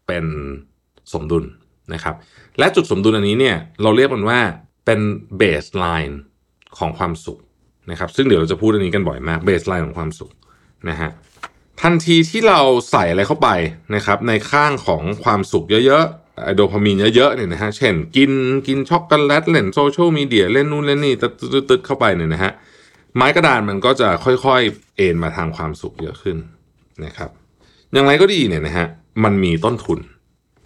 [0.07, 0.25] เป็น
[1.13, 1.45] สมดุล
[1.95, 2.15] นะครับ
[2.59, 4.41] และจุดสมดุลอันนี้เนี่ยเราเรียกมันว่า
[4.85, 5.01] เป็น
[5.37, 6.21] baseline
[6.79, 7.39] ของความสุข
[7.91, 10.31] นะครับ ซึ่งเดี๋ยวเราจะพูดอันนี้กันบ่อยมาก baseline ของความสุข
[10.89, 11.11] นะฮะ
[11.83, 13.49] ทันทีที่เราใส่อะไรเข้าไป
[13.95, 18.31] นะครับ ในข้างของความสุขเยอะๆโดพามีนเยอะๆเนี่ยนะฮะเช่นกิน
[18.67, 22.53] กินช็อกโกแลตเล่นโซเชียลมีเดียเล่นนู่นเล่นนี่ตึ๊ดๆเข้าไปเนี่ยนะฮะ
[23.17, 26.37] ไม้กระดานมันก็จะค่อยๆ เอ็นมาทางความสุขเยอะขึ้น
[27.05, 27.31] นะครับ
[27.95, 28.87] อย่างไรก็ดีเนี่ยนะฮะ
[29.25, 29.99] มันมีต้นทุน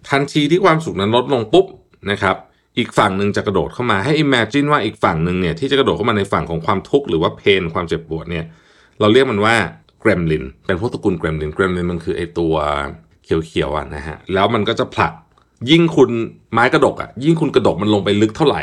[0.08, 1.66] ทันทีที่ความสุขนั้นลดลงปุ๊บ
[2.10, 2.36] นะครับ
[2.78, 8.44] อีกฝั่งหนึ่งจะกระโดดเข้ามาให้ imagine ว่าอีกฝั่งหนึ่งเนี่ยที่จะกระโดดเข้ามาในฝั่งของความทุกข์หรือว่าเพนความเจ็บปวดเนี่ย
[9.00, 9.54] เราเรียกมันว่า
[10.00, 12.54] เกรมลินเป็นพวกตระกูลเกรมลินเกรมลินมันคือไอตัว
[13.24, 15.12] เขียวๆอะนะฮะแล้วมันก็จะผลัก
[15.70, 16.10] ยิ่งคุณ
[16.52, 18.62] ไม้กระดกอะยิ่งคุณกระดกมันลงไปลึกเท่าไหร่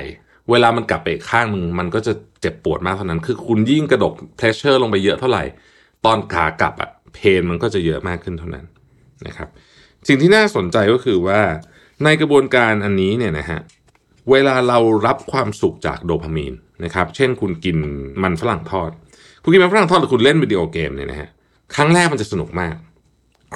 [0.49, 5.43] เวลามันกลับไปข้างมึงมันก็จะเจ็บปวดมากเท่านั้น คือคุณยิ่งกระดกเพรสเชอร์ลงไปเยอะเท่าไหร่
[6.06, 8.65] ตอนขากลับอะ เพนมันก็จะเยอะมากขึ้นเท่านั้น
[9.28, 9.49] นะครับ
[10.08, 11.39] สิ่งที่น่าสนใจก็คือว่า
[12.04, 13.60] ในกระบวนการอันนี้เนี่ยนะฮะ
[14.32, 17.78] เวลาเรารับความสุขจากโดพามีนนะครับเช่นคุณกิน
[18.23, 18.91] มันฝรั่งทอด
[19.43, 21.30] คุณกินมันฝรั่งทอดหรือคุณเล่นวิดีโอเกมเนี่ยนะฮะ
[21.75, 22.75] ครั้งแรกมันจะสนุกมาก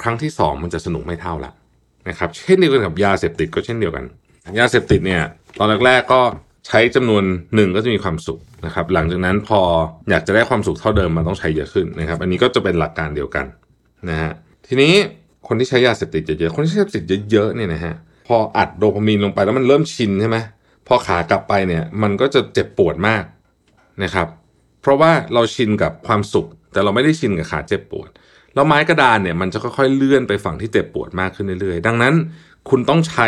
[0.02, 1.52] ครั้งที่สองมันจะสนุกไม่เท่าละ
[2.08, 4.04] นะครับเช่นเดียวกันกับยาเสพติดก็เช่นเดียวกัน
[4.58, 5.22] ยาเสพติดเนี่ย
[5.58, 6.20] ตอนแรกๆก็
[6.66, 9.60] ใช้จำนวนหนึ่งก็จะมีความสุขนะครับ หลังจากนั้นพอ
[10.10, 13.46] อยากจะได้ความสุขเท่าเดิมมันต้องใช้เยอะขึ้นนะครับ อันนี้ก็จะเป็นหลักการเดียวกัน
[14.10, 14.32] นะฮะ
[14.66, 14.92] ทีนี้
[15.48, 17.94] คนที่ใช้ยาเสพติดเยอะๆคนที่ใช้ยาเสพติดเยอะๆเนี่ยนะฮะ
[18.28, 20.38] พออัดโดพามีนลงไปแล้วมันเริ่มชินใช่ไหม
[20.86, 23.24] พอขากลับไปเนี่ยมันก็จะเจ็บปวดมาก
[24.04, 24.28] นะครับ
[24.82, 28.08] เพราะว่าเราชินกับความสุข แต่เราไม่ได้ชินกับขาเจ็บปวด
[28.54, 32.14] แล้วไม้กระดานเนี่ยมันจะค่อยๆเลื่อนไปฝั่งที่เจ็บปวดมากขึ้นเรื่อยๆ ดังนั้น
[32.68, 33.26] คุณต้องใช้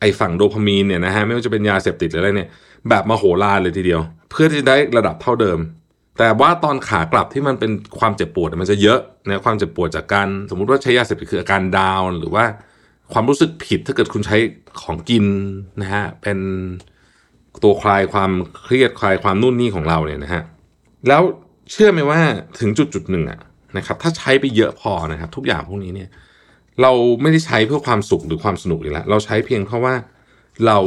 [0.00, 2.48] ไอฝั่งโดพามีนเนี่ยนะฮะไม่ว่าจะเป็นยาเสพติดหรืออะไรเนี่ย
[2.88, 5.58] แบบมโหฬารเลยทีเดียว เพื่อที่จะได้ระดับเท่าเดิม
[6.18, 12.44] แต่ว่าตอนขากลับที่มันเป็นความเจ็บปวดมันจะเยอะนะความเจ็บปวดจากการสมมุติว่าใช้ยาเสพติดคืออาการดาวน์หรือว่า
[13.12, 14.36] ความรู้สึกผิดถ้าเกิดคุณใช้
[14.82, 15.26] ของกิน
[15.80, 16.38] นะฮะเป็น
[17.62, 18.30] ตัวคลายความ
[18.62, 20.42] เครียดคลายความนู่นนี่ของเราเนี่ยนะฮะ
[21.08, 21.22] แล้ว
[21.70, 22.20] เชื่อไหมว่า
[22.60, 23.38] ถึงจุดจุดหนึ่งอะ
[23.76, 26.08] นะครับถ้าใช้ไปเยอะพอนะครับทุกอย่างพวกนี้เนี่ย
[26.82, 29.94] เราไม่ได้ใช้เพื่อความสุขหรือความสนุกอีกแล้ว เราใช้เพียงเพราะว่า
[30.66, 30.78] เรา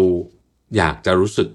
[0.77, 1.49] อยากจะรู้สึก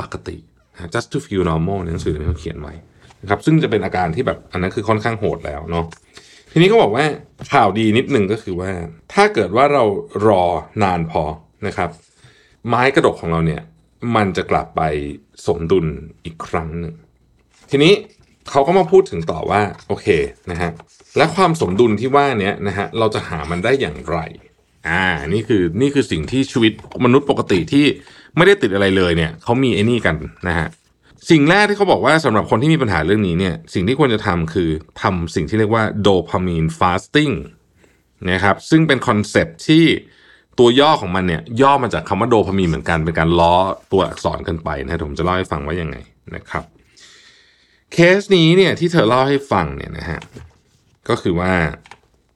[0.00, 0.36] ปกติ
[0.74, 2.74] นะ just to feel normal ในหนังสือที่เขาเขียนไว้
[3.22, 5.84] นะครับซึ่งจะเป็นอาการที่แบบอันนั้นคือค่อนข้างโหดแล้วเนาะ
[6.52, 7.06] ทีนี้เขาบอกว่า
[7.52, 8.70] ข่าวดีนิดนึงก็คือว่า
[9.14, 9.84] ถ้าเกิดว่าเรา
[10.26, 10.42] รอ
[10.82, 11.22] นานพอ
[11.66, 11.90] นะครับ
[12.68, 13.62] ไม้กระดกของเราเนี่ย
[14.16, 14.82] มันจะกลับไป
[15.46, 15.86] สมดุล
[16.24, 16.94] อีกครั้งหนึ่ง
[17.70, 17.92] ทีนี้
[18.50, 20.06] เขาก็มาพูดถึงต่อว่าโอเค
[20.50, 20.70] นะฮะ
[21.16, 24.18] และความสมดุลที่ว่าเนี้ยนะฮะเราจะหามันได้อย่างไร
[24.88, 26.72] อ่านี่คือนี่คือสิ่งที่ชีวิต
[27.04, 27.86] มนุษย์ปกติที่
[28.36, 30.16] ไม่ได้ติดอะไรเลยเนี่ยเขามีไอ้นี่กัน
[30.48, 30.68] นะฮะ
[31.30, 34.70] สิ่งแรกที่เขาบอกว่าสำหรับคนที่มีปัญหาเรื่องนี้เนี่ยสิ่งที่ควรจะทำคือ
[35.02, 37.30] ทำสิ่งที่เรียกว่า dopamine fasting
[38.30, 39.84] นะครับซึ่งเป็น concept ที่
[40.58, 43.54] ตัวย่อของมันเนี่ยย่อมาจากคำว่าโดพามีนเหมือนกันเป็นการล้อ
[43.92, 45.96] ตัวอักษรกันไปนะผมจะเล่าให้ฟังว่ายังไง
[46.34, 46.64] นะครับ
[47.92, 50.20] เคสนี้เนี่ยที่เธอเล่าให้ฟังเนี่ยนะฮะ
[51.08, 51.52] ก็คือว่า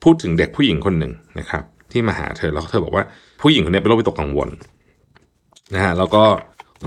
[0.03, 3.03] พูดถึงเด็กผู้หญิงคนหนึ่งนะครับ ที่มาหาเธอแล้วเธอบอกว่า
[3.41, 4.49] ผู้หญิงคนนี้เป็นโรควิตกกังวล
[5.73, 6.23] นะฮะแล้วก็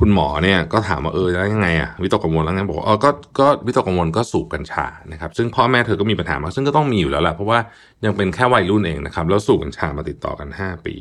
[0.00, 7.58] คุณหมอเนี่ยก็ถามว่าเออแล้วยังไงอะวิตกกังวลแล้วไงบอกเออก็ก็วิตกกังวลก็สูบกัญชานะครับ ซึ่งพ่อแม่เธอก็มีปัญหามาซึ่งก็ต้องมีอยู่แล้วแหละเพราะว่า
[8.04, 10.94] ยังเป็นแค่วัยรุ่นเองนะครับ แล้วสูบกัญชามาติดต่อกัน 5 ปี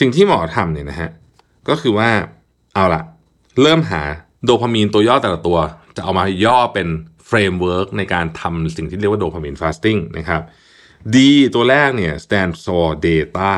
[0.00, 1.10] สิ่งที่หมอทำเนี่ยนะฮะ
[1.68, 2.08] ก็คือว่า
[2.74, 3.02] เอาละ
[3.62, 4.02] เริ่มหา
[4.44, 5.58] โดพามีนตัวย่อแต่ละตัว
[5.96, 6.88] จะเอามาย่อเป็น
[7.26, 10.42] framework ในการทำสิ่งที่เรียกว่า dopamine fasting นะครับ
[11.14, 11.16] D
[11.54, 13.52] ตัวแรกเนี่ย stand for data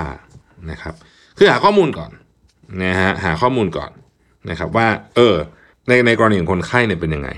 [0.71, 0.95] นะครับ
[1.39, 2.11] คือหาข้อมูลก่อน
[2.85, 3.91] นะฮะหาข้อมูลก่อน
[4.51, 5.37] นะครับว่าเออ
[5.89, 7.31] ในในกรณีของคนไข้เนี่ยเป็นยังไง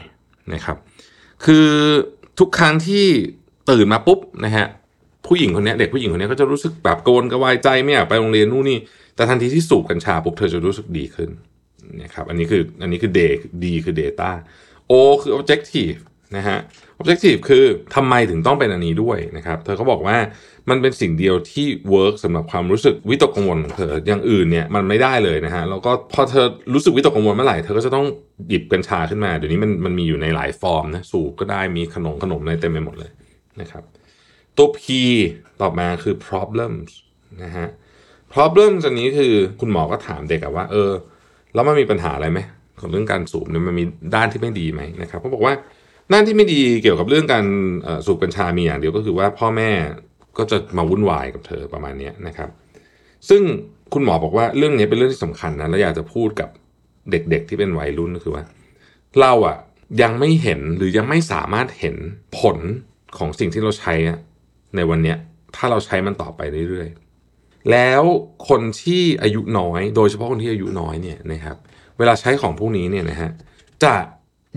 [0.55, 0.77] นะครับ
[1.45, 1.69] คือ
[2.39, 3.07] ทุกครั้งที่
[3.71, 4.67] ตื่นมาปุ๊บนะฮะ
[5.27, 8.79] ผู้หญิงคนนี้เด็กผู้หญิงคนนี้ก็จะรู้สึกแบบโกนกระวายใจไม่อยากไปโรงเรียนนู่นนี่
[9.15, 11.31] แต่ทันทีที่สูบกัญชาปุ๊บเธอจะรู้สึกดีขึ้น
[12.03, 13.19] นะครับอันนี้คืออันนี้คือ D
[13.63, 14.31] D คือ data
[14.91, 15.99] O คือ objective
[16.37, 16.59] นะฮะ
[17.01, 20.17] objective คือทำไมถึงต้องเป็นอันนี้ด้วยนะครับ เธอเขาบอกว่า
[20.71, 28.07] มันเป็นสิ่งเดียวที่ work สำหรับความรู้สึกวิตกกังวลของเธออย่างอื่นเนี่ยมันไม่ได้เลยนะฮะแล้วก็พอเธอรู้สึกวิตกกังวลเมื่อไหร่เธอก็จะต้อง
[28.49, 33.11] หยิบกัญชาขึ้นมา เดี๋ยวนี้มันมันมีอยู่ในหลายฟอร์มนะสูบก็ได้มีขนมขนมอะไรเต็มไปหมดเลย
[33.61, 33.83] นะครับ
[34.57, 34.81] ตัว P
[35.61, 36.91] ต่อมาคือ problems
[37.43, 37.69] นะฮะ
[38.35, 40.93] problems อันนี้คือคุณหมอก็ถามเด็กอะว่า เออ
[41.55, 42.41] แล้วมันมีปัญหาอะไรไหม
[42.81, 45.55] ของเรื่องการสูบเนี่ยมันมีด้านที่ไม่ดีไหมนะครับเขาบอกว่า
[46.13, 47.47] ด้านที่ไม่ดีเกี่ยวกับเรื่องการ
[48.07, 49.71] สูบกัญชามีอย่างเดียวก็คือว่าพ่อแม่
[50.39, 52.49] ก็จะมาวุ่นวายกับเธอประมาณนี้นะครับ
[53.29, 53.43] ซึ่ง
[53.93, 56.49] คุณหมอบอกว่าเรื่องนี้เป็นเรื่องที่สำคัญนะและอยากจะพูดกับ
[57.11, 58.45] เด็กๆที่เป็นวัยรุ่นก็คือว่า
[59.21, 59.57] เราอะ
[60.03, 61.97] ยังไม่เห็นหรือยังไม่สามารถเห็น
[62.39, 62.59] ผล
[63.19, 63.95] ของสิ่งที่เราใช้
[64.77, 65.15] ในวันนี้
[65.57, 66.41] ถ้าเราใช้มันต่อไป
[66.71, 68.03] เรื่อยๆ แล้ว
[68.49, 71.57] คนที่อายุน้อย โดยเฉพาะคนที่อายุน้อยเนี่ยนะครับ
[72.01, 73.31] เวลาใช้ของพวกนี้เนี่ยนะฮะ
[73.85, 73.95] จะ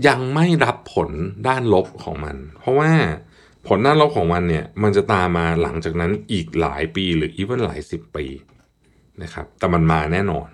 [0.08, 1.10] ยังไม่รับผล
[1.48, 2.90] ด้านลบของมัน เพราะว่า
[3.66, 8.26] ผลด้านลบของมันเนี่ยมันจะตามมาหลังจากนั้นอีกหลายปีหรืออีกวันหลายสิบปี
[9.22, 10.48] นะครับแต่มันมาแน่นอน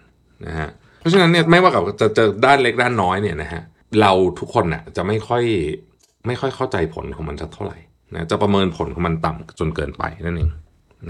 [0.47, 0.69] นะฮะ
[1.01, 3.63] เพราะฉะนั้นเนี่ยไม่ว่ากับจะจะด้านเล็กด้านน้อยเนี่ยนะฮะ
[4.01, 5.43] เราทุกคนน่ะจะไม่ค่อย
[6.27, 7.79] ไม่ค่อยเข้าใจผลของมันสักเท่าไหร่
[8.15, 10.51] นะจะประเมินผลของมันต่ำจนเกินไปนั่นเอง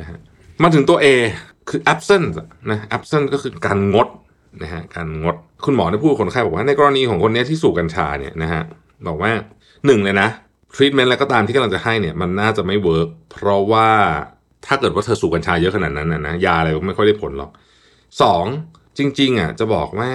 [0.01, 0.19] นะฮะ
[0.63, 1.07] มาถึงตัว A
[1.69, 2.29] คือ abstain
[2.71, 4.09] นะ abstain ก็คือการงด
[4.63, 5.35] นะฮะการงด
[5.65, 8.63] คุณหมอได้พูดคนไข้บอกว่าในกรณีของคนนี้ที่สูบกัญชาเนี่ยนะฮะ
[9.07, 9.31] บอกว่า
[9.87, 10.29] หนึ่งเลยนะ
[10.75, 13.89] ทรีทเมนต์อะไรก็ตามที่กำลังจะให้เนี่ยมันน่าจะไม่ work เพราะว่า
[14.67, 17.51] ถ้าเกิดว่าเธอสูบกัญชาเยอะขนาดนั้นนะนะยาอะไรก็ไม่ค่อยได้ผลหรอก
[18.23, 18.45] สอง
[18.99, 20.11] จริง ๆอะจะบอกว่า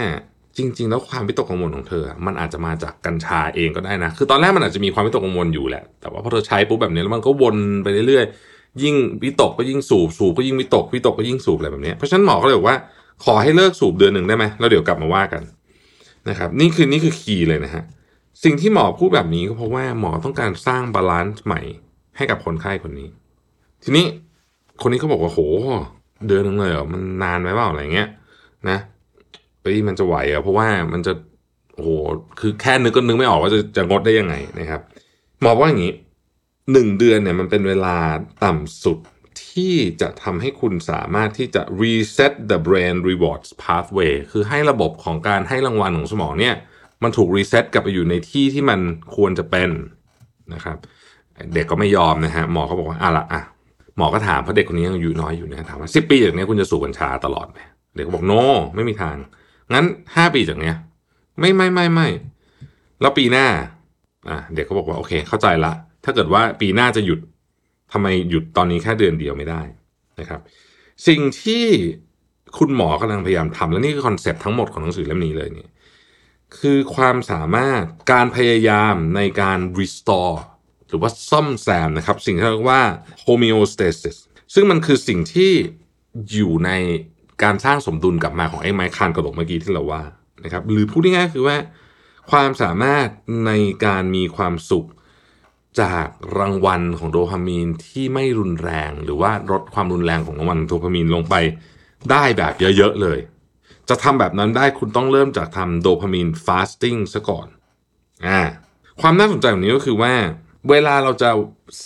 [0.57, 12.77] จริง ๆ แล้วความวิตกกังวลของเธอ มันอาจจะมาจากกัญชาเองก็ได้นะ คือตอนแรกมันอาจจะมีความวิตกกังวลอยู่แหละ แต่ว่าพอเธอใช้ปุ๊บแบบนี้แล้วมันก็วนไปเรื่อยๆ ยิ่งวิตกก็ยิ่งสูบ สูบก็ยิ่งวิตก วิตกก็ยิ่งสูบอะไรแบบนี้ เพราะฉะนั้นหมอก็เลยบอกว่า
[13.23, 15.43] ขอให้เลิกสูบเดือนหนึ่งได้ไหมแล้วเดี๋ยวกลับมาว่ากัน
[16.30, 17.84] นะครับ นี่คือนี่คือ key เลยนะฮะ
[18.43, 21.62] สิ่งที่หมอพูดแบบนี้ก็เพราะว่าหมอต้องการสร้าง balance ใหม่
[22.17, 23.08] ให้กับคนไข้คนนี้
[23.84, 24.06] ทีนี้
[24.82, 25.39] คนนี้เขาบอกว่าโห
[26.28, 28.10] เดือนหนึ่งเลยเหรอมันนานไหมเปล่าอะไรเงี้ย
[28.69, 31.13] แล้วมันจะไหวเหรอเพราะว่ามันจะ
[31.75, 31.89] โอ้โห
[32.39, 34.82] คือแค่นึกก็นึกไม่ออกว่าจะจะงดได้ยังไงนะครับ
[35.41, 35.93] หมอว่าอย่างนี้
[36.71, 37.95] หนึ่งเดือนเนี่ยมันเป็นเวลา
[38.43, 38.97] ต่ำสุด
[39.55, 46.55] ที่จะทำให้คุณสามารถที่จะ reset the brain rewards pathway คือให้ระบบของการให้รางวัลของสมองเนี่ย
[47.03, 48.79] มันถูกรีเซ็ตกลับไปอยู่ในที่ที่มัน
[49.15, 49.69] ควรจะเป็น
[50.53, 50.77] นะครับ
[51.53, 53.41] เด็กก็ไม่ยอมนะฮะหมอเขาบอกว่าอะละอะ
[53.97, 57.59] หมอก็ถามเพราะเด็กคนนี้ยังอายุน้อยอยู่นะถามว่าสิบปีจากนี้คุณจะสูบกัญชาตลอดไหม
[57.95, 58.43] เด็กก็บอกโน no,
[58.75, 59.15] ไม่มีทาง
[59.73, 60.75] งั้นห้าปีจากเนี้ย
[61.39, 62.07] ไม่ไม่ไม่ไม่
[63.01, 63.47] แล้วปีหน้า
[64.29, 67.19] อะเด็กก็บอกว่าโอเค เข้าใจละ ถ้าเกิดว่าปีหน้าจะหยุด
[67.95, 69.62] ทำไมหยุดตอนนี้แค่เดือนเดียวไม่ได้
[70.19, 70.41] นะครับ
[71.08, 71.65] สิ่งที่
[72.58, 75.71] คุณหมอกำลังพยายามทำและนี่คือคอนเซปต์ทั้งหมดของหนังสือเล่มนี้เลยเนี่ย
[76.60, 80.36] คือความสามารถการพยายามในการ restore
[80.88, 82.81] หรือว่าซ่อมแซมนะครับ สิ่งที่เรียกว่า
[83.25, 84.17] homeostasis
[84.53, 85.51] ซึ่งมันคือสิ่งที่
[86.31, 86.71] อยู่ใน
[87.43, 90.03] การสร้างสมดุลกลับมาของไอ้ไมคานกระดกเมื่อกี้ที่เราว่า
[90.43, 91.58] นะครับหรือพูดง่ายๆคือว่า
[92.31, 93.08] ความสามารถ
[93.45, 93.51] ใน
[93.86, 94.88] การมีความสุข
[95.81, 96.07] จาก
[96.39, 101.35] รางวัลของโดพามีนที่ไม่รุนแรง หรือว่าลดความรุนแรงของรางวัลโดพามีนลงไป
[102.11, 103.19] ได้แบบเยอะๆเลย
[103.89, 107.47] จะทำแบบนั้นได้คุณต้องเริ่มจากทำโดพามีนฟาสติ้งซะก่อน
[108.27, 108.41] อ่า
[109.01, 110.13] ความน่าสนใจของนี้ก็คือว่า
[110.69, 111.29] เวลาเราจะ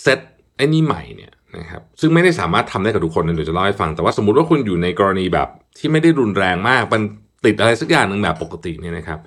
[0.00, 0.20] เซต
[0.56, 5.48] ไอ้นี่ใหม่เนี่ยนะครับซึ่งไม่ได้สามารถทำได้กับทุกคนนะเดี๋ยวจะเล่าให้ฟังแต่ว่าสมมุติว่าคุณอยู่ในกรณีแบบ
[5.78, 7.02] ที่ไม่ได้รุนแรงมากมัน
[7.44, 9.18] ติดอะไรสักอย่างหนึ่งแบบปกติเนี่ยนะครับ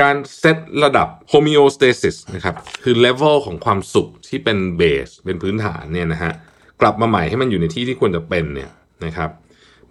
[0.00, 6.32] การเซตระดับ homeostasis นะครับคือ level ของความสุขที่เป็นเบสเป็นพื้นฐานเนี่ยนะฮะ
[6.80, 8.70] กลับมาใหม่ให้มันอยู่ในที่ที่ควรจะเป็นเนี่ย
[9.04, 9.30] นะครับ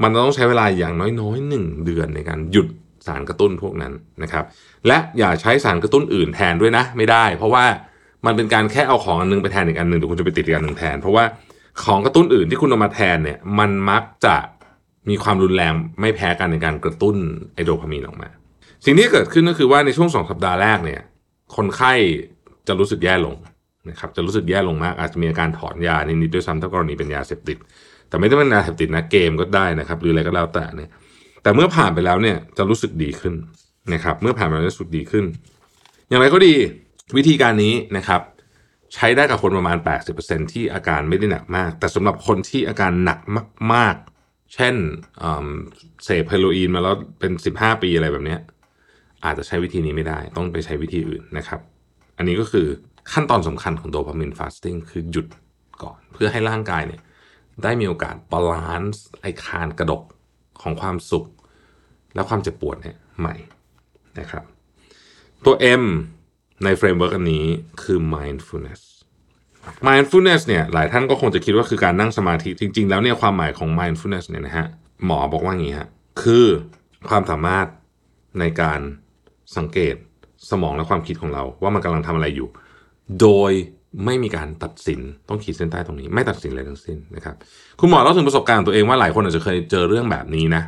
[0.03, 2.67] มันต้องใช้เวลาอย่างน้อยๆหนึ่งเดือนในการหยุด
[3.07, 4.45] สารกระตุ้นพวกนั้นนะครับ
[4.87, 7.65] และอย่าใช้สารกระตุ้นอื่นแทนด้วยนะ ไม่ได้ เพราะว่า
[8.25, 11.23] มันเป็นการแค่เอาของอันนึงไปแทนอีกอันหนึ่งเดี๋ยวคุณจะไปติดอีกอันหนึ่งแทน เพราะว่า
[11.83, 14.35] ของกระตุ้นอื่นที่คุณเอามาแทนเนี่ยมันมักจะ
[15.09, 17.15] มีความรุนแรงไม่แพ้กันในการกระตุ้น
[17.53, 18.29] ไอโดพามีนออกมา
[18.85, 21.01] สิ่งที่เกิดขึ้นก็คือว่าในช่วงสองสัปดาห์แรกเนี่ย
[21.55, 21.93] คนไข้
[22.67, 23.35] จะรู้สึกแย่ลง
[23.89, 27.57] นะครับจะรู้สึกแย่ลงมากอาจจะมีอาการถอนยานิดๆด้วยซ้ำถ้ากรณีเป็นยาเสพติด
[28.09, 30.89] แต่ไม่ได้เป็นยาเสพติดนะเกมก็ได้นะครับ หรืออะไรก็แล้วแต่เนี่ย
[31.43, 33.33] แต่เมื่อผ่านไปแล้วเนี่ยจะรู้สึกดีขึ้น
[33.93, 35.25] นะครับ เมื่อผ่านไปแล้วจะรู้สึกดีขึ้น
[36.07, 36.53] อย่างไรก็ดี
[37.17, 38.21] วิธีการนี้นะครับ
[38.93, 39.77] ใช้ได้กับคนประมาณ
[40.15, 43.19] 80%ที่อาการไม่ได้หนักมาก แต่สำหรับคนที่อาการหนัก
[43.73, 44.75] มาก ๆ เช่น
[46.05, 48.39] เสพเฮโรอีนมาแล้วเป็น 15 ปีอะไรแบบเนี้ย
[49.25, 51.60] อาจจะใช้วิธีนี้ไม่ได้ ต้องไปใช้วิธีอื่นนะครับ
[52.17, 52.67] อันนี้ก็คือ
[53.13, 55.27] ขั้นตอนสำคัญของโดพามีน fasting คือหยุด
[55.84, 57.01] ก่อน เพื่อให้ร่างกายเนี่ย
[57.63, 60.03] ได้มีโอกาส balance ไอคานกระดก
[60.62, 61.25] ของความสุข
[62.15, 63.36] และความเจ็บปวดเนี่ยใหม่
[64.19, 64.43] นะครับ
[65.45, 65.84] ตัว M
[66.63, 67.45] ใน framework อันนี้
[67.84, 68.81] คือ mindfulness
[69.88, 74.67] mindfulness เนี่ยหลายท่านก็คงจะคิดว่าคือการนั่งสมาธิ จริง ๆ แล้วเนี่ยความหมายของ mindfulness เนี่ยนะฮะ
[75.05, 75.89] หมอบอกว่าอย่างนี้ฮะ
[76.23, 76.45] คือ
[77.10, 77.67] ความสามารถ
[78.39, 78.79] ในการ
[79.57, 79.95] สังเกต
[80.51, 82.47] สมองและความคิดของเรา ว่ามันกำลังทำอะไรอยู่
[83.21, 83.51] โดย
[84.05, 87.35] ไม่มีการตัดสินต้องขีดเส้นใต้ตรงนี้ ไม่ตัดสินอะไรทั้งสิ้นนะครับ
[87.79, 90.63] คุณหมอเล่าถึงประสบการณ์ตัวเองว่าหลายคนอาจจะเคยเจอเรื่องแบบนี้นะ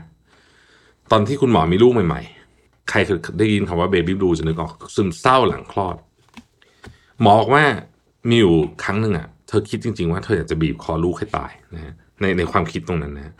[1.11, 2.21] ตอนที่คุณหมอมีลูกใหม่
[2.55, 5.95] ๆ ใครเคยได้ยินคำว่าเบบี้บลูจะนึกออกซึมเศร้าหลังคลอด
[7.21, 7.63] หมอบอกว่า
[8.29, 13.33] มีอยู่ครั้งหนึ่งอะเธอคิดจริง ๆ ว่าเธออยากจะบีบคอลูกให้ตายนะฮะในในความคิดตรงนั้นนะ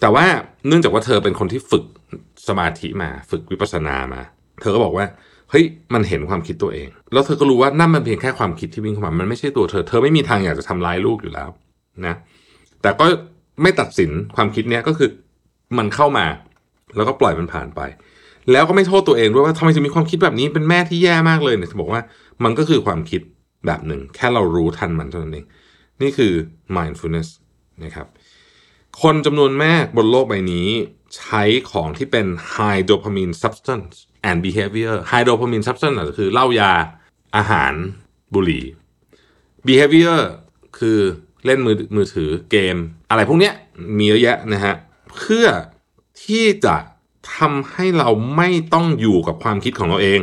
[0.00, 0.24] แต่ว่า
[0.66, 1.84] เนื่องจากว่าเธอเป็นคนที่ฝึก
[2.48, 4.22] สมาธิมา ฝึกวิปัสสนามา
[4.60, 5.06] เธอก็บอกว่า
[5.50, 11.48] เฮ้ยมันเห็นความคิดตัวเอง แล้วเธอก็รู้ว่านั่นมันเพียงแค่ความคิดที่วิ่งเข้ามามันไม่ใช่ตัวเธอ เธอไม่มีทางอยากจะทำร้ายลูกอยู่แล้ว
[12.06, 12.14] นะ
[12.82, 13.06] แต่ก็
[13.62, 15.08] ไม่ตัดสินความคิดเนี้ยก็คือ
[15.78, 16.26] มันเข้ามา
[16.96, 17.80] แล้วก็ปล่อยมันผ่านไป
[18.52, 22.00] แล้วก็ไม่โทษตัวเองด้วยว่าทำไมถึงมีความคิดแบบนี้เป็นแม่ที่แย่มากเลยเนี่ยจะบอกว่า
[22.44, 23.20] มันก็คือความคิด
[23.66, 25.46] แบบหนึ่ง แค่เรารู้ทันมันเท่านั้นเอง
[26.02, 26.32] นี่คือ
[26.76, 27.28] mindfulness
[27.84, 28.06] นะครับ
[29.02, 30.68] คนจำนวนมากบนโลกใบนี้
[31.16, 33.94] ใช้ของที่เป็น high dopamine substance
[34.28, 36.72] and behavior high dopamine substance ก็คือเหล้ายา
[37.36, 37.72] อาหาร
[38.34, 38.64] บุหรี่
[39.66, 40.20] behavior
[40.78, 40.98] คือ
[41.44, 42.76] เล่นมือมือถือเกม
[43.10, 43.54] อะไรพวกเนี้ย
[43.98, 44.74] มีเยอะแยะนะฮะ
[45.16, 45.46] เพื่อ
[46.24, 46.76] ที่จะ
[47.36, 50.20] ทำให้เราไม่ต้องอยู่กับความคิดของเราเอง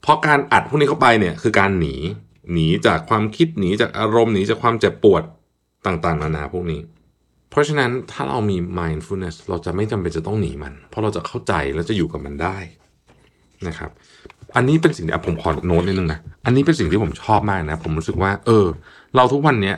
[0.00, 1.94] เพราะการอัดพวกนี้เข้าไปเนี่ยคือการหนี
[2.52, 5.22] หนีจากความคิดหนีจากอารมณ์หนีจากความเจ็บปวด
[5.86, 6.80] ต่างๆนานาพวกนี้
[7.50, 12.58] เพราะฉะนั้นถ้าเรามี mindfulness เราจะไม่จำเป็นจะต้องหนีมัน เพราะเราจะเข้าใจและจะอยู่กับมันได้
[13.68, 13.90] นะครับ
[14.56, 18.66] อันนี้เป็นสิ่งที่ผมขอโน้ตนิดนึงนะ อันนี้เป็นสิ่งที่ผมชอบมากนะ ผมรู้สึกว่า เออ
[19.16, 19.76] เราทุกวันเนี้ย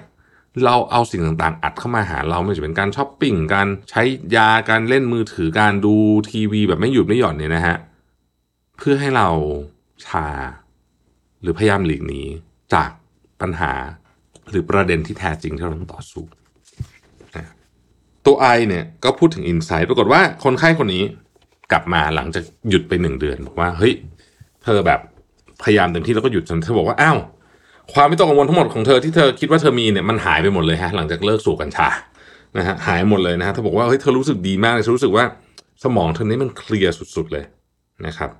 [0.64, 4.02] เราเอาสิ่งต่างๆ อัดเข้ามาหาเราไม่ว่าจะเป็นการช้อปปิ้งการใช้
[4.36, 5.94] ยาการเล่นมือถือการดู
[6.30, 7.76] ทีวีแบบไม่หยุดไม่หย่อนเนี่ยนะฮะ
[8.78, 9.28] เพื่อให้เรา
[10.06, 10.26] ชา
[11.42, 12.22] หรือพยายามหลีกหนี
[12.74, 12.90] จาก
[13.40, 13.72] ปัญหา
[14.50, 16.24] หรือประเด็นที่แท้จริงที่เราต้องต่อสู้
[18.24, 21.02] ตัว I เนี่ยก็พูดถึง Insight ปรากฏว่าคนไข้คนนี้
[21.72, 23.92] กลับมาหลังจากหยุดไปหนึ่งเดือน บอกว่าเฮ้ย
[24.64, 25.00] เธอแบบ
[25.62, 27.18] พยายามเต็มที่แล้วก็หยุดจนเธอบอกว่าอ้าว
[27.92, 31.88] ความไม่ต้องกังวลทั้งหมดของเธอที่เธอคิดว่าเธอมีเนี่ยมันหายไปหมดเลยฮะหลังจากเลิกสูบกัญชา
[32.57, 35.24] นะฮะหายหมดเลยนะฮะเธอบอกว่าเฮ้ยเธอรู้สึกดีมากเลยเธอรู้สึกว่า
[35.83, 37.44] สมองเธอนี่มันเคลียร์สุดๆเลย
[38.07, 38.31] นะครับ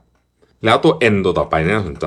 [0.65, 2.07] แล้วตัว N ตัวต่อไปน่าสนใจ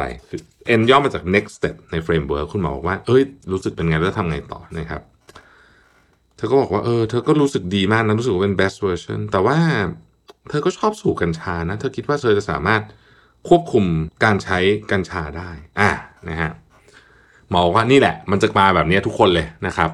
[0.79, 5.01] N ย่อมาจาก next step ใน framework คุณหมอบอกว่า เอ้ย รู้สึกเป็นไงแล้วทำไงต่อนะครับ
[6.37, 9.57] เธอก็บอกว่า เออ เธอก็รู้สึกดีมากนะ รู้สึกว่าเป็น best version แต่ว่า
[10.49, 12.81] เธอก็ชอบสูบกัญชานะ เธอคิดว่าเธอจะสามารถ
[13.47, 13.85] ควบคุม
[14.23, 14.59] การใช้
[14.91, 15.49] กัญชาได้
[15.79, 15.91] อะ
[16.29, 16.51] นะฮะ
[17.49, 19.89] หมอกว่านี่แหละ มันจะมาแบบนี้ทุกคนเลยนะครับ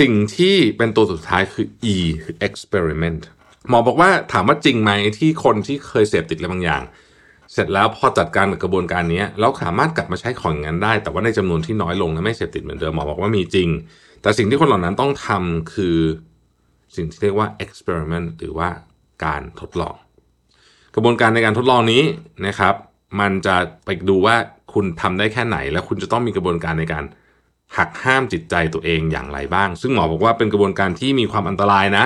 [0.00, 3.22] สิ่งที่เป็นตัวสุดท้ายคือ E คือ experiment
[3.68, 6.82] หมอบอกว่าถามว่าจริงไหมที่คนที่เคยเสพติดอะไรบางอย่าง
[7.52, 13.68] เสร็จแล้วพอจัดการกับกระบวนการนี้แล้วสามารถกลับมาใช้ของอย่างนั้นได้ แต่ว่าในจำนวนที่น้อยลงและไม่เสพติดเหมือนเดิมหมอบอกว่ามีจริง
[14.22, 15.96] แต่สิ่งที่คนเหล่านั้นต้องทำคือ
[16.96, 18.68] สิ่งที่เรียกว่า experiment หรือว่า
[19.24, 19.94] การทดลอง
[20.94, 22.02] กระบวนการในการทดลองนี้
[22.46, 22.74] นะครับ
[23.20, 24.36] มันจะไปดูว่า
[24.72, 27.04] คุณทำได้แค่ไหน แล้วคุณจะต้องมีกระบวนการในการ
[27.76, 32.04] หักห้ามจิตใจตัวเองอย่างไรบ้าง ซึ่งหมอบอกว่าเป็นกระบวนการที่มีความอันตรายนะ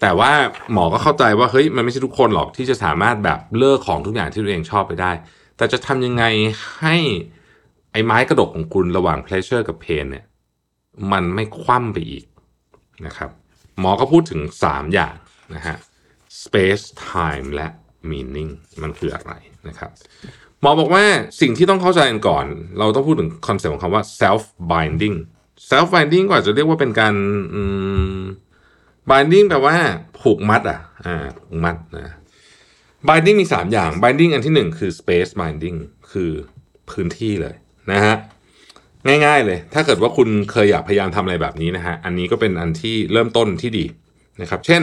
[0.00, 0.32] แต่ว่า
[0.72, 5.12] หมอก็เข้าใจว่าเฮ้ยมันไม่ใช่ทุกคนหรอกที่จะสามารถแบบเลิกของทุกอย่างที่ตัวเองชอบไปได้
[5.56, 6.24] แต่จะทำยังไง
[6.80, 6.96] ให้
[7.92, 10.24] ไอ้ไม้กระดกของคุณระหว่าง pleasure กับ pain เนี่ย
[11.12, 12.24] มันไม่คว่ำไปอีก
[13.06, 13.30] นะครับ
[13.80, 15.14] หมอก็พูดถึง 3 อย่าง
[15.54, 15.76] นะฮะ
[16.44, 17.68] space time และ
[18.10, 18.50] meaning
[18.82, 19.32] มันคืออะไร
[19.68, 19.90] นะครับ
[20.60, 21.04] หมอบอกว่า
[21.40, 22.46] สิ่งที่ต้องเข้าใจกันก่อน
[22.78, 25.16] เราต้องพูดถึงคอนเซ็ปต์ของคำว่า self binding
[25.70, 27.14] self binding ก็อาจจะเรียกว่าเป็นการ
[27.54, 27.62] อื
[28.18, 28.20] ม
[29.10, 29.76] binding แปลว่า
[30.20, 32.14] ผูกมัดอะอ่าผูกมัดนะ
[33.08, 35.78] binding มี 3 อย่าง binding อันที่ 1 คือ space binding
[36.12, 36.30] คือ
[36.90, 37.54] พื้นที่เลย
[37.92, 38.16] นะฮะ
[39.06, 43.84] ง่ายๆเลย ถ้าเกิดว่าคุณเคยอยากพยายามทำอะไรแบบนี้นะฮะ อันนี้ก็เป็นอันที่เริ่มต้นที่ดี
[44.42, 44.82] นะครับ เช่น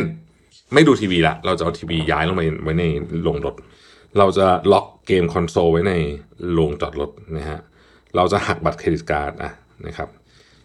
[0.74, 2.86] ไม่ดูทีวีละ เราจะเอาทีวีย้ายลงไปไว้ใน
[3.24, 3.56] โรงรถ
[4.18, 5.94] เราจะล็อกเกมคอนโซลไว้ใน
[6.54, 7.60] โรงจอดรถนะฮะ
[8.16, 9.52] เราจะหักบัตร credit card อะ
[9.88, 10.10] นะครับ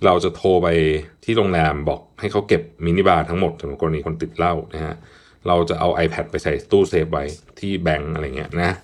[0.04, 0.68] เราจะโทรไป
[1.24, 4.94] ที่โรงแรมบอกให้เขาเก็บมินิบาร์ทั้งหมดสำหรับกรณีคนติดเหล้านะฮะ
[5.48, 7.24] เราจะเอา iPad ไปใส่ตู้เซฟไว้
[7.60, 8.76] ที่แบงก์อะไรเงี้ยนะ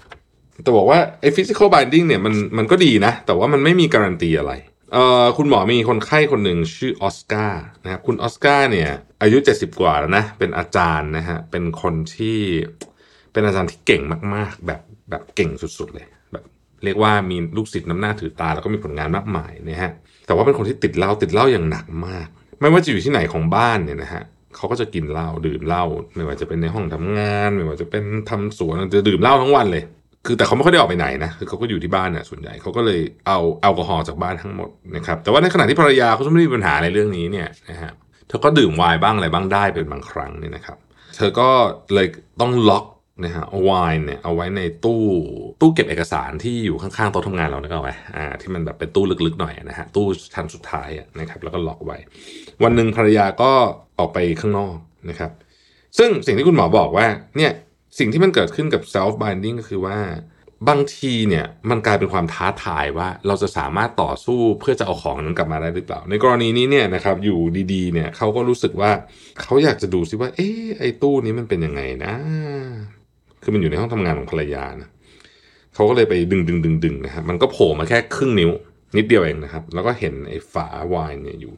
[0.62, 4.52] แต่บอกว่าไอ้ physical binding เนี่ยมันมันก็ดีนะ แต่ว่ามันไม่มีการันตีอะไร
[4.92, 8.90] เอ่อคุณหมอมีคนไข้คนหนึ่งชื่อออสการ์นะครับคุณออสการ์เนี่ย
[9.22, 12.38] อายุ 70 กว่าแล้วนะ เป็นอาจารย์นะฮะเป็นคนที่
[13.32, 14.02] เป็นอาจารย์ที่เก่ง
[14.34, 16.44] มากๆ แบบแบบเก่งสุดๆเลยแบบ
[16.84, 19.90] เรียกว่ามีลูกศิษย์น้ำหน้าถือตา แล้วก็มีผลงานมากมายนะฮะ
[20.26, 22.28] แต่ว่าเป็นคนที่ติดเหล้าติดเหล้าอย่างหนักมาก
[22.60, 24.22] ไม่ว่าจะอยู่ที่ไหนของบ้านเนี่ยนะฮะ
[24.56, 25.84] เขาก็จะกินเหล้าดื่มเหล้า
[26.16, 29.84] ไม่ว่าจะเป็นในห้องทำงาน ไม่ว่าจะเป็นทำสวนจะดื่มเหล้าทั้งวันเลย
[30.26, 37.92] คือแต่เขาไม่ค่อยได้ออกไปไหนนะคือเขาก็อยู่ที่บ้านน่ะส่วนใหญ่เขาก็เลยเอาแอลกอฮอล์จากบ้านทั้งหมดนะครับแต่ว่าในขณะที่ภรรยาเขาไม่ได้มีปัญหาอะไรเรื่องนี้เนี่ยนะฮะ
[38.28, 40.78] เธอก็ดื่มไวน์บ้างอะไรบ้างได้เป็นบางครั้งเนี่ยนะครับ
[41.16, 41.48] เธอก็
[41.94, 42.06] เลย
[42.40, 42.84] ต้องล็อก
[43.24, 45.02] นะฮะไวน์เนี่ยเอาไว้ในตู้
[45.60, 50.88] ตู้เก็บเอกสารที่อยู่ข้างๆโต๊ะทำงานเราเนี่ยเอาไว้อ่าที่มันแบบเป็นตู้ลึกๆหน่อยนะฮะตู้ชั้นสุดท้าย
[51.20, 51.98] นะครับแล้วก็ล็อกไว้
[52.62, 53.50] วันหนึ่งภรรยาก็
[53.98, 54.76] ออกไปข้างนอก
[55.10, 55.30] นะครับ
[55.98, 57.52] ซึ่งสิ่งที่คุณหมอบอกว่าเนี่ย
[57.98, 59.98] สิ่งที่มันเกิดขึ้นกับ self binding ก็คือว่า
[60.68, 67.38] บางทีเนี่ยมันกลายเป็นความท้าทายว่าเราจะสามารถต่อสู้เพื่อจะเอาของนั้นกลับมาได้หรือเปล่า ในกรณีนี้เนี่ยนะครับอยู่
[67.72, 68.90] ดีๆเนี่ยเขาก็รู้สึกว่า
[69.40, 72.14] เขาอยากจะดูซิว่า เอ๊ะไอ้ตู้นี้มันเป็นยังไงนะ
[73.42, 74.88] คือมันอยู่ในห้องทำงานของภรรยานะ
[75.74, 78.50] เขาก็เลยไปดึงดึงดึงดึงนะครับมันก็โผล่มาแค่ครึ่งนิ้ว
[78.96, 81.52] นิดเดียวเองนะครับ แล้วก็เห็นไอ้ฝาไวน์เนี่ยอยู่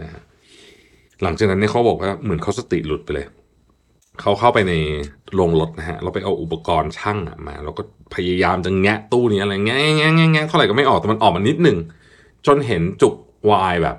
[0.00, 0.22] นะฮะ
[1.22, 3.26] หลังจากนั้นเนี่ยเขาบอกว่าเหมือนเขาสติหลุดไปเลย
[4.20, 4.74] เขาเข้าไปใน
[5.34, 7.82] โรงรถนะฮะเราไปเอาอุปกรณ์ช่างมา แล้วก็
[8.14, 11.78] พยายามจะแงะตู้นี้อะไรแงะแงะแงะแงะเท่าไหร่ก็ไม่ออกแต่มันออกมานิดหนึ่ง
[12.46, 13.14] จนเห็นจุก
[13.50, 13.96] วายแบบ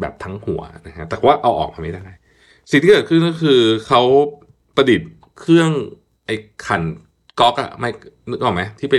[0.00, 2.04] แบบทั้งหัวนะฮะแต่ว่าเอาออกมาไม่ได้
[2.70, 4.02] สิ่งที่เกิดขึ้นก็คือเขา
[4.76, 5.10] ประดิษฐ์
[5.40, 5.70] เครื่อง
[6.26, 6.34] ไอ้
[6.66, 6.82] ขัน
[7.40, 7.88] ก๊อกอะไม่
[8.30, 8.94] นึกออกไหมที่ไป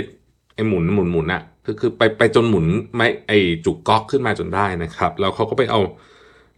[0.54, 5.80] ไอ้หมุนหมุนหมุนอะคือคือไปไปจนหมุนไม่ไอ้จุกก๊อกขึ้นมาจนได้นะครับ แล้วเขาก็ไปเอา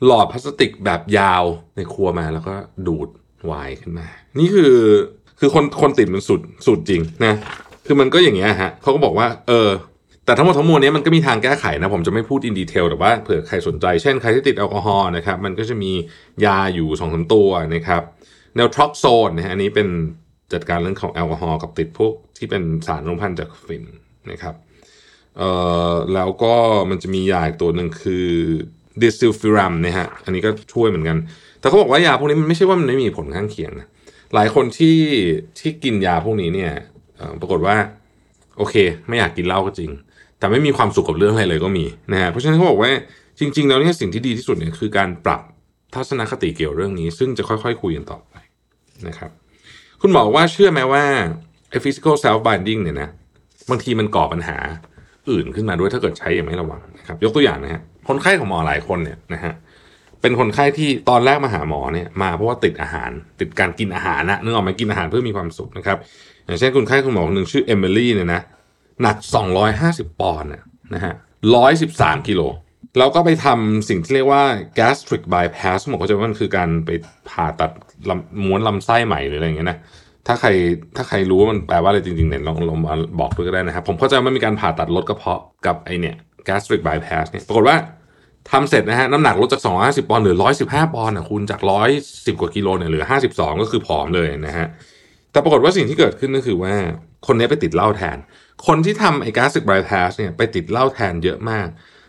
[0.05, 1.45] หลอดพลาสติกแบบยาว
[1.77, 2.55] ในครัวมาแล้วก็
[2.87, 3.09] ดูด
[3.47, 4.07] ไวน์ขึ้นมา
[4.39, 4.75] นี่คือ
[5.41, 7.35] คือคนคนติดมันสุดสุดจริงนะ
[7.87, 9.71] คือมันก็อย่างเงี้ยฮะเขาก็บอกว่า เออ
[10.25, 15.93] แต่ทั้งหมดทั้งมวลนี้มันก็มีทางแก้ไขนะ ผมจะไม่พูด in detail แต่ว่าเผื่อใครสนใจ เช่นใครที่ติดแอลกอฮอล์นะครับ มันก็จะมี
[16.45, 18.03] ยาอยู่สองสามตัวนะครับ
[18.57, 19.89] naltrexone นะฮะอันนี้เป็น
[20.53, 23.85] จัดการเรื่องของแอลกอฮอล์กับติดพวกที่เป็นสารอนุพันธ์จากฝิ่น
[24.31, 24.55] นะครับ
[25.39, 25.51] เอ่
[25.91, 26.55] อแล้วก็
[26.91, 28.29] มันจะมียาอีกตัวหนึ่งคือ
[29.01, 31.19] ดิซิลฟิรัมนะฮะอันนี้ก็ช่วยเหมือนกัน
[31.65, 33.87] แต่เขาบอกว่ายาพวกนี้มันไม่ใช่ว่ามันไม่มีผลข้างเคียงนะ
[34.35, 34.99] หลายคนที่
[35.59, 36.73] ที่กินยาพวกนี้เนี่ย
[37.41, 37.77] ปรากฏว่า
[38.59, 38.75] โอเค
[39.09, 39.91] ไม่อยากกินเหล้าก็จริง
[40.39, 42.91] แต่ไม่มีความสุขกับเรื่องอะไรเลยก็มีนะฮะเพราะฉะนั้นเขาบอกว่า
[43.39, 45.41] จริง ๆ แล้วเนี่ยสิ่งที่ดีที่สุดเนี่ยคือการปรับ
[45.95, 48.35] ทัศนคติเกี่ยวเรื่องนี้ ซึ่งจะค่อยๆคุยกันต่อไป
[49.09, 49.31] นะครับ
[50.01, 51.05] คุณหมอว่าเชื่อไหมว่า
[51.71, 53.09] ไอ้ physical self binding เนี่ยนะ
[53.71, 54.59] บางทีมันก่อปัญหา
[55.31, 59.53] อื่นขึ้นมาด้วยถ้าเกิดใช้อย่างไม่ระวังนะครับ ยกตัวอย่างนะฮะคนไข้ของหมอหลายคนเนี่ยนะฮะ
[60.25, 63.11] เป็นคนไข้ที่ตอนแรกมาหาหมอเนี่ยมาเพราะว่าติดอาหาร
[63.41, 65.99] ติดการกินอาหารนะนึกออกไหมกินอาหารเพื่อมีความสุขนะครับ
[66.47, 68.41] อย่างเช่นคนไข้คุณหมอคนหนึ่งชื่อเอมิลี่เนี่ยนะ
[69.03, 69.17] หนัก
[69.69, 70.63] 250 ปอนด์น่ะ
[70.95, 71.15] นะฮะ
[71.71, 72.43] 113กิโล
[72.99, 74.43] แล้วก็ไปทำสิ่งที่เรียกว่า
[74.79, 76.91] gastric bypass หมอเขาจะว่ามันคือการไป
[77.31, 77.71] ผ่าตัด
[78.09, 79.79] ลำม้วนลำไส้ใหม่หรืออะไรอย่างเงี้ยนะ
[80.27, 80.49] ถ้าใคร
[80.97, 82.79] ถ้าใครรู้ว่ามันแปลว่าอะไรจริงๆเนี่ยลองลอง
[83.21, 86.17] บอกด้วยก็ได้นะครับ ผมเข้าใจว่ามันมีการผ่าตัดลดกระเพาะกับไอเนี่ย
[86.49, 87.77] gastric bypass เนี่ยปรากฏว่า
[88.51, 90.37] ทำเสร็จนะฮะน้ำหนักลดจาก 250 ปอนด์เหลือ
[90.67, 91.61] 115 ปอนด์นะคุณจาก
[92.01, 94.67] 110 กว่ากิโลเนี่ยเหลือ 52 ก็คือผอมเลยนะฮะ
[95.33, 96.75] แต่ปรากฏว่าสิ่งที่เกิดขึ้นก็คือว่า
[97.27, 98.19] คนนี้ไปติดเหล้าแทน
[98.67, 101.69] คนที่ทำไอ้ก๊าซไบรทัสเนี่ยไปติดเหล้าแทนเยอะมาก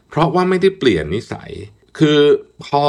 [0.09, 1.51] เพราะว่าไม่ได้เปลี่ยนนิสัย
[1.99, 2.19] คือ
[2.65, 2.83] พอ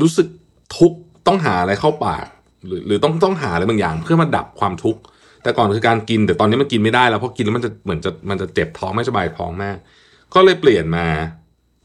[0.00, 0.28] รู้สึก
[0.76, 2.26] ทุกข์ต้องหาอะไรเข้าปาก
[2.66, 5.00] หรือหรือต้องต้องหาอะไรบางอย่าง เพื่อมาดับความทุกข์
[5.42, 9.76] แต่ก่อนคือการกินแต่ตอนนี้มันกินไม่ได้แล้วเพราะกินแล้วมันจะเหมือนจะมันจะเจ็บท้องไม่สบายท้องมาก
[10.34, 11.06] ก็เลยเปลี่ยนมา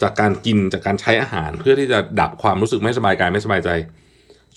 [0.02, 3.70] จากการกินจากการใช้อาหาร เพื่อที่จะดับความรู้สึกไม่สบายกายไม่สบายใจ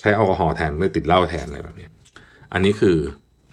[0.01, 1.87] ใช้แอลกอฮอล์แทนเลยติดเหล้าแทนอะไรแบบนี้
[2.53, 2.97] อันนี้คือ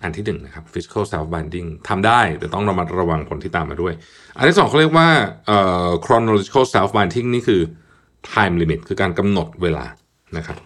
[0.03, 3.93] อันที่หนึ่งนะครับ physical self binding ทำได้แต่ต้องระมัดระวังผลที่ตามมาด้วย
[4.37, 5.07] อันที่สองเขาเรียกว่า
[6.05, 7.61] chronological self binding นี่คือ
[8.31, 9.85] time limit คือการกำหนดเวลา
[10.37, 10.57] นะครับ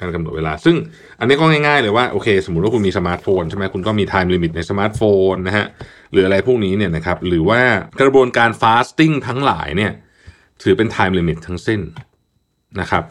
[0.00, 0.76] การกำหนดเวลา ซึ่ง
[1.20, 5.66] อันนี้ก็ง่ายๆเลยว่าโอเค สมมติว่าคุณมีสมาร์ทโฟนใช่ไหมคุณก็มี time limit ในสมาร์ทโฟนนะฮะ
[6.12, 7.60] หรืออะไรพวกนี้เนี่ยนะครับหรือว่า
[8.00, 9.92] กระบวนการ fasting ทั้งหลายเนี่ย
[10.62, 11.80] ถือเป็น time limit ทั้งสิ้น
[12.80, 13.04] นะครับ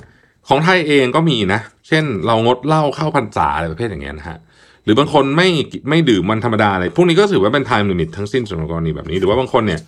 [0.48, 4.38] ของไทยเองก็มีนะ เช่นเรางดเหล้าเข้าพรรษาอะไรประเภทอย่างเงี้ยนะฮะ
[4.84, 5.48] หรือบางคนไม่
[5.90, 9.82] ไม่ดื่มวันธรรมดาอะไรพวกนี้ก็ถือว่าเป็น time limit ทั้งสิ้นสำหรับกรณีแบบนี้ หรือว่าบางคนเนี่ย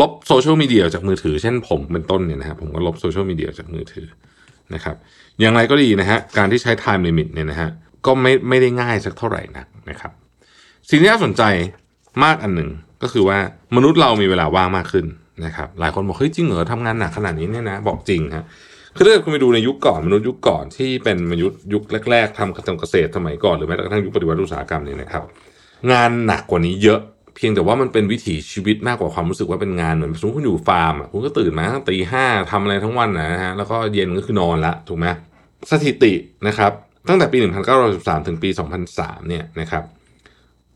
[0.00, 4.06] ลบโซเชียลมีเดียจากมือถือ เช่นผมเป็นต้นเนี่ยนะครับผมก็ลบโซเชียลมีเดียจากมือถือ
[4.74, 4.96] นะครับ
[5.40, 7.70] อย่างไรก็ดีนะฮะการที่ใช้ time limit เนี่ยนะฮะ
[8.06, 10.12] ก็ไม่ไม่ได้ง่ายสักเท่าไหร่นักนะครับ
[10.90, 11.42] สิ่งที่น่าสนใจ
[12.24, 12.70] มากอันหนึ่ง
[13.02, 13.38] ก็คือว่า
[13.76, 15.06] มนุษย์เรามีเวลาว่างมากขึ้น
[15.44, 18.44] นะครับหลายคนบอกเฮ้ยจริงเหรอทำงานหนักขนาดนี้เนี่ยนะบอกจริงฮะ
[18.96, 25.22] คือถ้าคุณไปดูในยุคก่อนมนุษย์ยุคก่อนที่เป็นมนุษย์ยุคแรก ๆทำการเกษตรสมัยก่อนหรือแม้กระทั่งยุคปฏิวัติอุตสาหกรรมเนี่ยนะครับ
[25.92, 27.00] งานหนักกว่านี้เยอะ
[27.36, 35.06] เพียงแต่ว่ามันเป็นวิถีชีวิตมากกว่าความรู้สึกว่าเป็นงานเหมือนสมมติคุณอยู่ฟาร์มคุณก็ตื่นมาตั้งตีห้าทำอะไรทั้งวันนะฮะแล้วก็เย็นก็คือนอนละถูกไหม
[35.70, 36.12] สถิติ
[36.46, 36.72] นะครับ
[37.08, 37.38] ตั้งแต่ปี
[37.82, 38.48] 1913 ถึงปี
[38.88, 39.84] 2003 เนี่ยนะครับ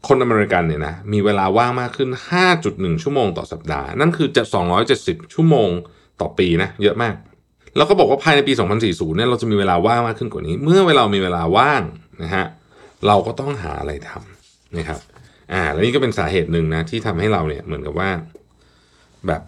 [0.09, 2.09] คนอเมริกันเนี่ยนะมีเวลาว่างมากขึ้น
[2.57, 4.43] 5.1 ชั่วโมงต่อสัปดาห์ นั่นคือจะ
[4.89, 5.71] 270 ชั่วโมง
[6.21, 7.15] ต่อปีนะเยอะมาก
[7.77, 8.53] แล้วก็บอกว่าภายในปี
[8.85, 11.83] 2040 เนี่ยเราจะมีเวลาว่างมากขึ้นกว่านี้ เมื่อเวลามีเวลาว่าง
[12.23, 12.47] นะฮะ
[13.07, 15.01] เราก็ต้องหาอะไรทำนะครับ
[15.53, 18.11] อ่าแล้วนี่ก็เป็นสาเหตุหนึ่งนะที่ทำให้เราเนี่ยเหมือนกับว่า
[19.27, 19.43] แบบ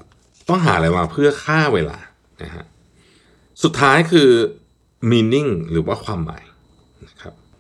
[0.48, 1.98] ต้องหาอะไรมาเพื่อฆ่าเวลา
[2.42, 2.64] นะฮะ
[3.62, 4.30] สุดท้ายคือ
[5.10, 6.42] meaning หรือว่าความหมาย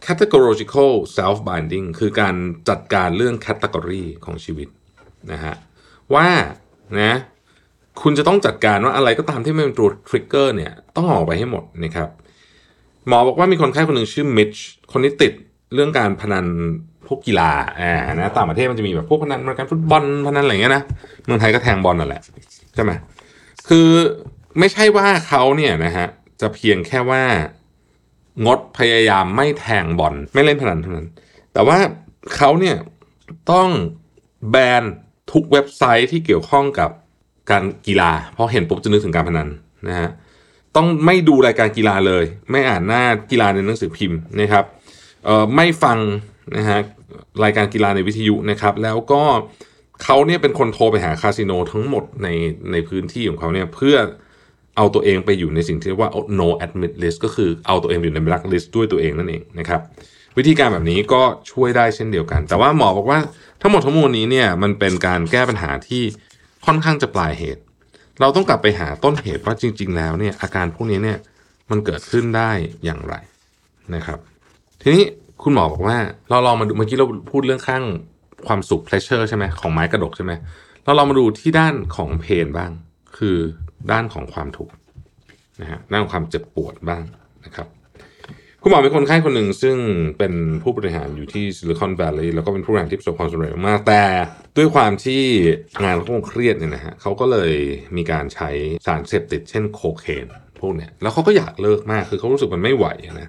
[0.06, 2.34] categorical self binding คือการ
[2.68, 4.68] จัดการเรื่อง category ของชีวิต
[5.32, 5.54] นะฮะ
[6.14, 6.28] ว่า
[7.00, 7.12] นะ
[8.02, 12.08] คุณจะต้องจัดการว่าอะไรก็ตามที่ไม่เป็นตัว trigger เนี่ยต้องออกไปให้หมดนะครับ
[13.08, 14.52] หมอบอกว่ามีคนไข้คนหนึ่งชื่อมิช
[14.92, 15.32] คนนี้ติด
[15.74, 16.46] เรื่องการพนัน
[17.06, 17.50] พวกกีฬา
[17.80, 20.82] อ่านะต่างประเทศมันจะมีแบบพวกพนันการฟุตบอลพนันอะไรเงี้ยนะ
[21.24, 22.22] เมืองไทยก็แทงบอลนั่นแหละ
[22.74, 22.92] ใช่ไหม
[23.68, 23.88] คือ
[24.58, 26.06] ไม่ใช่ว่าเขาเนี่ยนะฮะ
[26.40, 27.22] จะเพียงแค่ว่า
[28.46, 31.06] งดพยายามไม่แทงบอลไม่เล่นพนันเท่านั้น
[31.52, 31.78] แต่ว่า
[32.36, 32.76] เขาเนี่ย
[33.52, 33.68] ต้อง
[34.50, 34.82] แบน
[35.32, 36.90] ทุกเว็บไซต์ที่เกี่ยวข้องกับ
[37.50, 39.48] การกีฬาเพราะเห็นปุ๊บจะนึกถึงการพนัน
[39.88, 40.10] นะฮะ
[40.76, 44.64] ต้องไม่ดูรายการกีฬาเลย ไม่อ่านหน้ากีฬาในหนังสือพิมพ์นะครับ
[45.56, 45.98] ไม่ฟัง
[46.56, 46.78] นะฮะ
[47.44, 49.22] รายการกีฬาในวิทยุนะครับ แล้วก็
[50.02, 52.28] เขาเนี่ยเป็นคนโทรไปหาคาสิโนทั้งหมดใน
[52.72, 53.96] ในพื้นที่ของเขาเนี่ยเพื่อ
[54.76, 56.10] เอาตัวเองไปอยู่ในสิ่งที่เรียกว่า
[56.40, 59.80] no admit list ก็คือเอาตัวเองอยู่ใน black list ด้วยตัวเองนั่นเองนะครับ
[60.38, 63.18] วิธีการแบบนี้ก็ช่วยได้เช่นเดียวกัน แต่ว่าหมอบอกว่า
[63.60, 66.02] ทั้งหมดทั้งมวลนี้เนี่ยมันเป็นการแก้ปัญหาที่
[66.66, 67.62] ค่อนข้างจะปลายเหตุ
[68.20, 71.18] เราต้องกลับไปหาต้นเหตุว่าจริง ๆ แล้วเนี่ยอาการพวกนี้เนี่ย
[71.70, 72.50] มันเกิดขึ้นได้
[72.84, 73.14] อย่างไร
[73.94, 74.18] นะครับ
[74.82, 75.04] ทีนี้
[75.42, 75.98] คุณหมอบอกว่า
[76.30, 77.82] เราลองมาดูเมื่อกี้เราพูดเรื่องข้าง
[78.46, 80.32] ความสุข pleasure ใช่ไหมของไม้กระดกใช่ไหม
[80.84, 82.70] เราลองมาดูที่ด้านของเพนบ้าง
[83.18, 83.38] คือ
[83.90, 84.72] ด้านของความทุกข์
[85.60, 87.02] นะฮะด้านของความเจ็บปวดบ้าง
[87.44, 87.68] นะครับ
[88.62, 89.76] คุณหมอเป็นคนไข้คนหนึ่งซึ่ง
[90.18, 94.02] เป็นผู้บริหารอยู่ที่ซิลิคอนแวลลีย์แล้วก็เป็นผู้บริหารที่ประสบความสำเร็จมากแต่
[94.56, 95.22] ด้วยความที่
[95.82, 97.52] งานเขาคงเครียดเนี่ยนะฮะเขาก็เลย
[97.96, 98.50] มีการใช้
[98.86, 100.26] สารเสพติดเช่นโคเคน
[100.60, 102.86] พวกเนี้ยแล้วเขาก็อยากเลิกมากคือเขารู้สึกมันไม่ไหว
[103.20, 103.28] นะ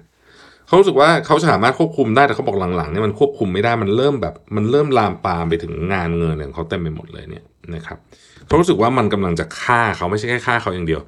[0.66, 7.44] เขารู้สึกว่าเขาสามารถควบคุมได้แต่เขาบอกหลังๆเนี่ยมันควบคุมไม่ได้มันเริ่มแบบมันเริ่มลามปามไปถึงงานเงินของเขาเต็มไปหมดเลยเนี่ย
[7.74, 7.98] นะครับ
[8.33, 11.02] เขารู้สึกว่ามันกำลังจะฆ่าเขาไม่ใช่แค่ฆ่าเขาอย่างเดียว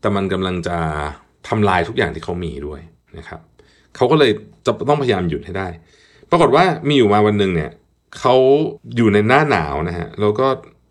[0.00, 0.76] แต่มันกำลังจะ
[1.48, 2.80] ทำลายทุกอย่างที่เขามีด้วย
[3.18, 3.40] นะครับ
[3.96, 4.30] เขาก็เลย
[4.66, 5.68] จะต้องพยายามหยุดให้ได้
[6.30, 7.70] ปรากฏว่ามีอยู่มาวันหนึ่งเนี่ย
[8.18, 8.34] เขา
[8.96, 10.46] อยู่ในหน้าหนาวนะฮะแล้วก็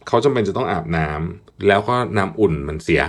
[0.07, 3.01] เขาจำเป็นจะต้องอาบน้ำแล้วก็น้ำอุ่นมันเสีย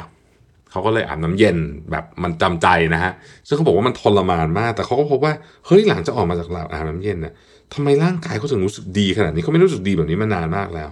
[0.70, 1.56] เขาก็เลยอาบน้ำเย็น
[1.90, 3.12] แบบมันจำใจนะฮะ
[3.46, 5.32] ซึ่งเขาบอกว่ามันทรมานมาก แต่เขาก็พบว่า
[5.66, 7.32] เฮ้ยหลังจากออกมาจากอาบน้ำเย็นน่ะ
[7.74, 10.90] ทำไมร่างกายเขาถึงรู้สึกดีขนาดนี้เขาไม่รู้สึกดีแบบนี้มานานมากแล้ว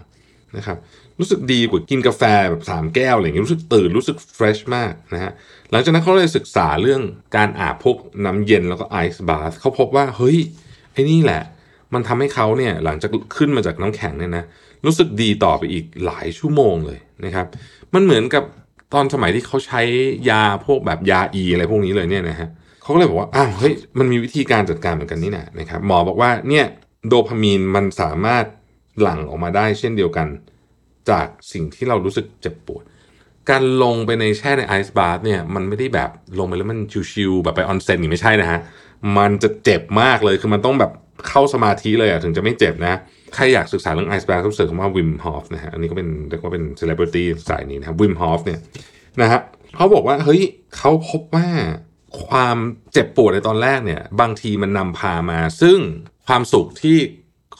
[0.56, 0.76] นะครับ
[1.18, 5.32] รู้สึกดีกว่ากินกาแฟแบบสามแก้วอะไรอย่างเงี้ยรู้สึกตื่นรู้สึกเฟรชมากนะฮะ
[5.70, 7.02] หลังจากนั้นเขาเลยศึกษาเรื่อง
[7.36, 10.38] การอาบพวกน้ำเย็นแล้วก็ไอซ์บาร์เขาพบว่าเฮ้ย
[10.92, 11.42] ไอ้นี่แหละ
[11.94, 14.44] มันทำให้เขาเนี่ยหลังจากขึ้นมาจากน้ำแข็งเนี่ยนะ
[14.86, 17.46] รู้สึกดีต่อไปอีกหลายชั่วโมงเลยนะครับ
[17.94, 18.44] มันเหมือนกับ
[18.94, 19.80] ตอนสมัยที่เขาใช้
[20.30, 22.48] ยาพวกแบบยาอีอะไรพวกนี้เลยเนี่ยนะฮะ
[22.82, 26.64] เขาก็เลยบอกว่าอ้าวเฮ้ยมันมีวิธีการจัดการเหมือนกันนี่นะนะครับหมอบอกว่าเนี่ย
[27.08, 28.44] โดพามีนมันสามารถ
[29.00, 30.28] หลั่งออกมาได้เช่นเดียวกัน
[31.10, 32.84] จากสิ่งที่เรารู้สึกเจ็บปวด
[33.50, 36.78] การลงไปในแช่ในไอซ์บาร์เนี่ยมันไม่ได้แบบลงไปแล้วมัน
[37.12, 38.60] ชิวๆแบบไปออนเซ็นนี่ไม่ใช่นะฮะ
[39.18, 40.92] มันจะเจ็บมากเลยคือมันต้องแบบ
[41.28, 42.94] เข้าสมาธิเลยอะถึงจะไม่เจ็บนะ
[43.34, 48.60] ใครอยากศึกษาเรื่องไอซ์บาร์ก็ search คำว่า Wim Hof นะฮะ อันนี้ก็เป็นเรียกว่าเป็นเซเลบริตี้สายนี้นะครับ Wim Hof เนี่ย
[49.20, 49.40] นะฮะ
[49.76, 50.42] เขาบอกว่าเฮ้ย
[50.76, 51.48] เขาพบว่า
[52.26, 52.56] ความ
[52.92, 55.78] เจ็บปวดในตอนแรกเนี่ย บางทีมันนำพามา ซึ่ง
[56.26, 56.98] ความสุขที่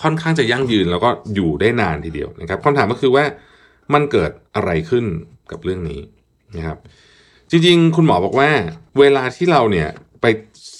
[0.02, 3.24] ค่อนข้างจะยั่งยืนแล้วก็อยู่ได้นานทีเดียวนะครับคำถามก็คือว่า
[3.94, 5.04] มันเกิดอะไรขึ้น
[5.50, 6.00] กับเรื่องนี้
[6.56, 6.78] นะครับ
[7.50, 8.50] จริงๆ คุณหมอบอกว่า
[8.98, 9.88] เวลาที่เราเนี่ย
[10.20, 10.26] ไป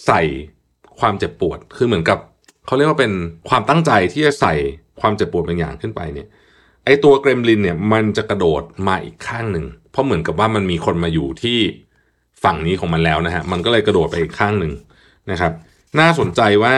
[0.07, 0.23] ใส่
[1.01, 2.19] ความเจ็บปวดคือเหมือนกับ
[2.67, 3.12] เขาเรียกว่าเป็น
[3.49, 4.55] ความตั้งใจที่จะใส่
[5.01, 6.29] ความเจ็บปวดบางอย่างขึ้นไปเนี่ย
[6.85, 11.59] ไอตัวเกรมลินเนี่ยมันจะกระโดดมาอีกข้างหนึ่งเพราะเหมือนกับว่ามันมีคนมาอยู่ที่
[12.45, 14.73] ฝั่งนี้ของมันแล้วนะฮะมันก็เลยกระโดดไปอีกข้างหนึ่ง
[15.31, 15.53] นะครับ
[16.01, 16.77] น่าสนใจว่า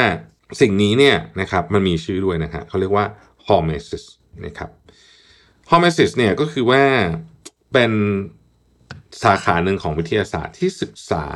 [0.60, 3.06] สิ่งนี้เนี่ยนะครับมันมีชื่อด้วยนะฮะเขาเรียกว่า
[3.46, 4.04] hormesis
[4.46, 4.70] นะครับ
[5.70, 6.82] hormesis เนี่ยก็คือว่า
[7.72, 7.92] เป็น
[9.22, 11.26] สาขาหนึ่งของวิทยาศาสตร์ที่ศึกษา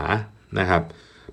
[0.59, 0.83] นะครับ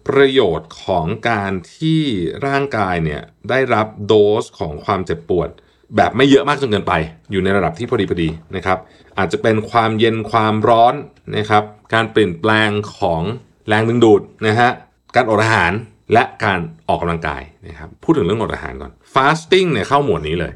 [0.08, 2.02] ประโยชน์ของการที่
[2.46, 5.50] ร่างกายเนี่ยได้รับโดสของความเจ็บปวด
[5.96, 6.94] แบบไม่เยอะมากจนเกินไป
[7.32, 8.80] อยู่ในระดับที่พอดีพอดีนะครับ
[9.18, 10.94] อาจจะเป็นความเย็นความร้อน
[11.38, 11.64] นะครับ
[11.94, 13.22] การเปลี่ยนแปลงของ
[13.68, 14.70] แรงดึงดูดนะฮะ
[15.16, 15.72] การอดอาหาร
[16.14, 20.54] และการออกกำลังกายนะครับพูดถึงเรื่องอดอาหารก่อน fasting เนี่ยเข้าหมวดนี้เลย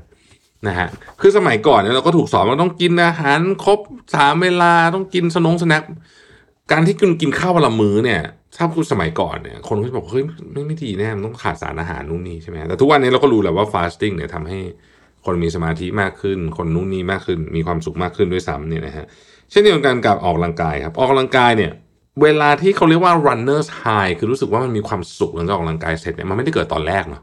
[0.67, 0.87] นะฮะ
[1.21, 3.79] คือสมัยก่อนเนี่ยเราก็ถูกสอนว่าต้องกินอาหารครบ
[4.15, 5.83] สามเวลาต้องกินสนงสแน็ค
[6.71, 8.21] การที่คุณกินข้าววันละมื้อเนี่ย
[8.57, 14.59] ถ้าคุณสมัยก่อนเนี่ยคนก็จะบอกเฮ้ยไม่ไม่ดีแน่มันต้องขาดสารอาหารนู่นนี่ใช่ไหมแต่ทุกวันนี้เราก็รู้แล้วว่า fasting เนี่ยทำให้
[15.25, 19.05] คนมีสมาธิมากขึ้น คนนู่นนี่มากขึ้น มีความสุขมากขึ้นด้วยซ้ำเนี่ยนะฮะ
[19.51, 21.71] เช่นเดียวกันกับออกกำลังกายครับออกกำลังกายเนี่ย
[22.21, 27.21] เวลาที่เขาเรียกว่า runners high คือรู้สึกว่ามันมีความสุขหลังจากออกกำลังกายเสร็จเนี่ยมันไม่ได้เกิดตอนแรกเนาะ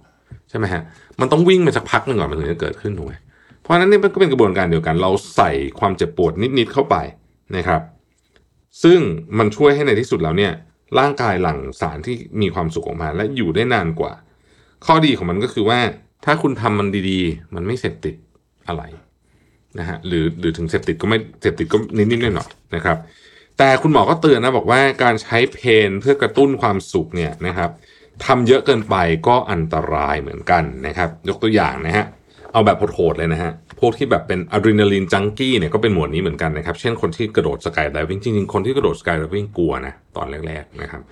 [0.49, 0.82] ใช่ไหมฮะ
[1.20, 3.14] มันต้องวิ่งไปสักพักหนึ่งก่อนมันถึงจะเกิดขึ้นถูกไหม
[3.61, 6.97] เพราะฉะนั้นนี่ก็เป็นกระบวนการเดียวกัน เราใส่ความเจ็บปวดนิดๆเข้าไป
[7.57, 7.80] นะครับ
[8.82, 9.01] ซึ่ง
[9.38, 10.53] มันช่วยให้ในที่สุดแล้วเนี่ย
[10.99, 14.12] ร่างกายหลั่งสารที่มีความสุขออกมาและอยู่ได้นานกว่า
[14.86, 15.80] ข้อดีของมันก็คือว่า
[16.24, 18.14] ถ้าคุณทำมันดีๆ มันไม่เสพติด
[18.68, 18.82] อะไร
[19.78, 22.99] นะฮะหรือหรือถึงเสพติดก็ไม่เสพติดก็นิดๆหน่อยๆนะครับ
[23.62, 25.58] แต่คุณหมอก็เตือนนะบอกว่าการใช้เพ
[25.88, 27.70] นเพื่อกระตุ้นความสุขเนี่ยนะครับ
[28.24, 28.96] ทำเยอะเกินไป
[29.28, 32.06] ก็อันตรายเหมือนกันนะครับ ยกตัวอย่างนะฮะ
[32.52, 41.02] เอาแบบโหดๆเลยนะฮะพวกที่แบบเป็นอะดรีนาลีนจังกี้เนี่ยก็เป็นหมวดนี้เหมือนกันนะครับ เช่นคนที่กระโดดสกายไดวิ่งจริงๆ คนที่กระโดดสกายไดวิ่งกลัวนะตอนแรกๆนะครับ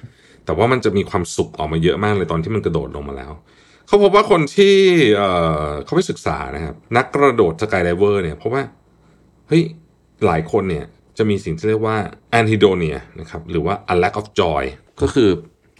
[0.44, 3.32] แต่ว่ามันจะมีความสุขออกมาเยอะมากเลยตอนที่มันกระโดดลงมาแล้ว
[3.86, 4.76] เขาพบว่าคนที่
[5.16, 5.30] เอ่
[5.66, 8.62] อเขาไปศึกษานะครับ นักกระโดดสกายไดเวอร์เนี่ยเพราะว่า
[9.48, 9.62] เฮ้ย
[10.26, 10.84] หลายคนเนี่ย
[11.18, 11.96] จะมีสิ่งที่เรียกว่า
[12.38, 14.62] anhedonia นะครับหรือว่า a lack of joy
[15.00, 15.28] ก็คือ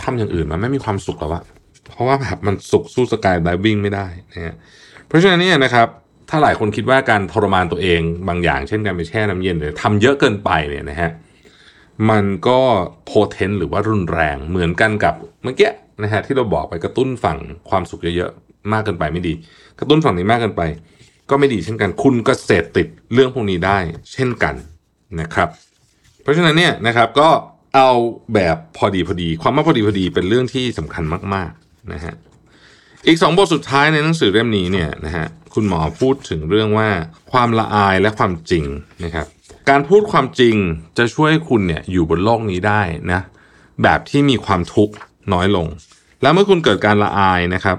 [0.03, 1.45] ทำอย่างอื่นมันไม่มีความสุขแล้วอะ
[1.89, 4.55] เพราะว่าแบบมันสุขสู้สกายไดวิ่งไม่ได้นะฮะ
[5.07, 5.87] เพราะฉะนั้นเนี่ยนะครับ
[6.31, 11.11] ถ้าหลายคนคิดว่าการทรมานตัวเองบางอย่างเช่นการไปแช่น้ำเย็นหรือทำเยอะเกินไปเนี่ยนะฮะ
[12.11, 12.61] มันก็
[13.05, 15.71] โพเทนหรือว่ารุนแรงเหมือนกันกับเมื่อกี้
[16.03, 17.39] นะฮะที่เราบอกไปกระตุ้นฝั่ง
[17.71, 19.35] ความสุขเยอะๆมากเกินไปไม่ดี
[19.79, 20.63] กระตุ้นฝั่งนี้มากเกินไป
[21.31, 23.79] ก็ไม่ดีเช่นกัน คุณก็เสพติดเรื่องพวกนี้ได้
[24.13, 24.55] เช่นกัน
[25.21, 25.49] นะครับ
[26.23, 27.29] เพราะฉะนั้นเนี่ยนะครับก็
[27.77, 27.91] เอา
[28.35, 31.05] แบบพอดีพอดี ความว่าพอดีพอดีเป็นเรื่องที่สำคัญ
[31.35, 32.15] มาก ๆนะฮะ
[33.07, 36.89] อีกสองบทสุดท้ายในหนังสือเล่มนี้เนี่ยนะฮะคุณหมอพูดถึงเรื่องว่า
[37.33, 38.65] ความละอายและความจริง
[39.05, 39.27] นะครับ
[39.69, 40.57] การพูดความจริง
[40.99, 42.83] จะช่วยคุณเนี่ยอยู่บนโลกนี้ได้
[43.13, 43.21] นะ
[43.83, 44.95] แบบที่มีความทุกข์
[45.33, 45.67] น้อยลง
[46.23, 47.77] แล้วเมื่อคุณเกิดการละอายนะครับ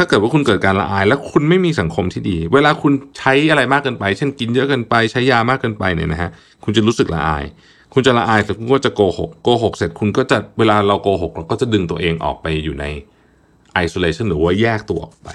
[0.00, 6.30] ถ้าเกิดว่าคุณเกิดการละอาย และคุณไม่มีสังคมที่ดี เวลาคุณใช้อะไรมากเกินไป เช่นกินเยอะเกินไปใช้ยามากเกินไปเนี่ยนะฮะ
[6.64, 7.44] คุณจะรู้สึกละอาย
[7.94, 12.84] คุณจะละอายแต่คุณก็จะโกหกโกหกเสร็จคุณก็จะเวลาเราโกหกเราก็จะดึงตัวเองออกไปอยู่ใน
[13.84, 15.28] isolation หรือว่าแยกตัวออกไป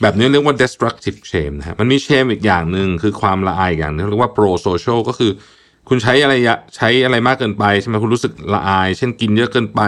[0.00, 5.30] แบบนี้เรียกว่า destructive shame นะฮะ มันมี shame อีกอย่างหนึ่งคือความละอายอย่างนึงเรียกว่า pro social ก็คือ
[5.88, 6.34] คุณใช้อะไร
[6.76, 9.80] ใช้อะไรมากเกินไปใช่ไหมคุณรู้สึกละอาย เช่นกินเยอะเกินไป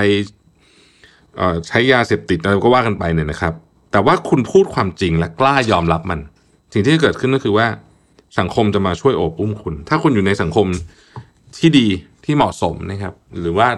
[1.69, 3.55] ใช้ยาเสพติดอะไรก็ว่ากันไปเนี่ยนะครับ
[3.91, 6.21] แต่ว่าคุณพูดความจริงและกล้ายอมรับมัน
[6.73, 7.67] สิ่งที่เกิดขึ้นก็คือว่า
[8.39, 10.67] สังคมจะมาช่วยโอบอุ้มคุณ ถ้าคุณอยู่ในสังคม
[11.59, 11.87] ที่ดี
[12.25, 13.69] ที่เหมาะสมนะครับ หรือว่า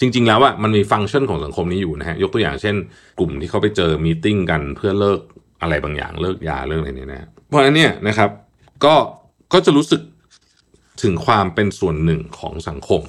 [0.00, 2.76] จริง ๆ แล้วอะมันมีฟังก์ชันของสังคมนี้อยู่นะฮะยกตัวอย่างเช่น
[3.18, 5.20] กลุ่มที่เขาไปเจอ meeting กันเพื่อเลิก
[5.62, 8.30] อะไรบางอย่างเลิกยาเลิกอะไรเนี่ยนะเพราะฉะนั้นเนี่ยนะครับ
[8.84, 8.94] ก็
[9.52, 10.00] ก็จะรู้สึก
[11.02, 13.02] ถึงความเป็นส่วนหนึ่งของสังคม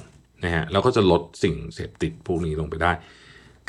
[0.44, 2.92] นะฮะแล้วก็จะลดสิ่งเสพติดพวกนี้ลงไปได้